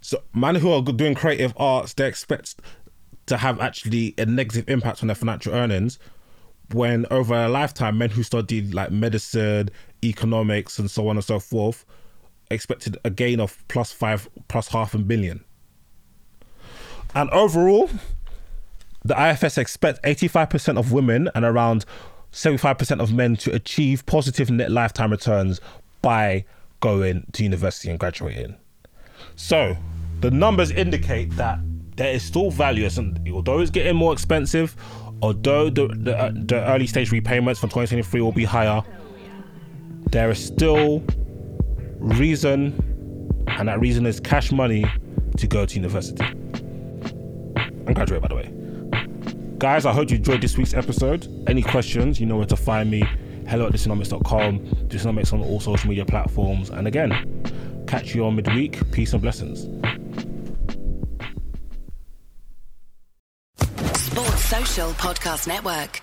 So 0.00 0.22
men 0.32 0.54
who 0.54 0.70
are 0.70 0.80
doing 0.80 1.16
creative 1.16 1.52
arts, 1.56 1.92
they 1.92 2.06
expect 2.06 2.54
to 3.26 3.36
have 3.36 3.60
actually 3.60 4.14
a 4.16 4.24
negative 4.24 4.68
impact 4.68 5.02
on 5.02 5.08
their 5.08 5.16
financial 5.16 5.52
earnings. 5.52 5.98
When 6.72 7.04
over 7.10 7.34
a 7.34 7.48
lifetime, 7.48 7.98
men 7.98 8.10
who 8.10 8.22
studied 8.22 8.74
like 8.74 8.92
medicine, 8.92 9.70
economics, 10.04 10.78
and 10.78 10.88
so 10.88 11.08
on 11.08 11.16
and 11.16 11.24
so 11.24 11.40
forth 11.40 11.84
expected 12.48 12.96
a 13.02 13.10
gain 13.10 13.40
of 13.40 13.66
plus 13.66 13.90
five, 13.90 14.28
plus 14.46 14.68
half 14.68 14.94
a 14.94 14.98
billion. 14.98 15.44
And 17.12 17.28
overall, 17.30 17.90
the 19.04 19.20
IFS 19.20 19.58
expects 19.58 19.98
85% 20.04 20.78
of 20.78 20.92
women 20.92 21.28
and 21.34 21.44
around 21.44 21.84
75% 22.32 23.00
of 23.00 23.12
men 23.12 23.34
to 23.34 23.52
achieve 23.52 24.06
positive 24.06 24.48
net 24.48 24.70
lifetime 24.70 25.10
returns 25.10 25.60
by 26.02 26.44
going 26.80 27.26
to 27.32 27.42
university 27.42 27.90
and 27.90 27.98
graduating. 27.98 28.56
So, 29.36 29.76
the 30.20 30.30
numbers 30.30 30.70
indicate 30.70 31.30
that 31.36 31.58
there 31.96 32.12
is 32.12 32.22
still 32.22 32.50
value, 32.50 32.88
although 33.32 33.60
it's 33.60 33.70
getting 33.70 33.96
more 33.96 34.12
expensive, 34.12 34.76
although 35.22 35.70
the, 35.70 35.88
the, 35.88 36.16
uh, 36.16 36.30
the 36.32 36.64
early 36.68 36.86
stage 36.86 37.10
repayments 37.10 37.60
from 37.60 37.70
2023 37.70 38.20
will 38.20 38.32
be 38.32 38.44
higher, 38.44 38.82
there 40.10 40.30
is 40.30 40.44
still 40.44 41.02
reason, 41.98 42.72
and 43.48 43.68
that 43.68 43.80
reason 43.80 44.06
is 44.06 44.20
cash 44.20 44.52
money 44.52 44.84
to 45.36 45.46
go 45.46 45.66
to 45.66 45.74
university 45.74 46.24
and 46.24 47.94
graduate, 47.94 48.22
by 48.22 48.28
the 48.28 48.34
way. 48.36 48.54
Guys, 49.58 49.86
I 49.86 49.92
hope 49.92 50.10
you 50.10 50.16
enjoyed 50.16 50.40
this 50.40 50.56
week's 50.56 50.74
episode. 50.74 51.26
Any 51.48 51.62
questions, 51.62 52.20
you 52.20 52.26
know 52.26 52.36
where 52.36 52.46
to 52.46 52.56
find 52.56 52.90
me. 52.90 53.02
Hello 53.48 53.66
at 53.66 53.72
disunomics.com, 53.72 54.58
disunomics 54.88 55.32
on 55.32 55.40
all 55.40 55.58
social 55.58 55.88
media 55.88 56.04
platforms. 56.04 56.68
And 56.68 56.86
again, 56.86 57.12
catch 57.86 58.14
you 58.14 58.26
on 58.26 58.36
midweek. 58.36 58.92
Peace 58.92 59.14
and 59.14 59.22
blessings. 59.22 59.62
Sports 63.58 64.44
Social 64.44 64.90
Podcast 64.92 65.48
Network. 65.48 66.02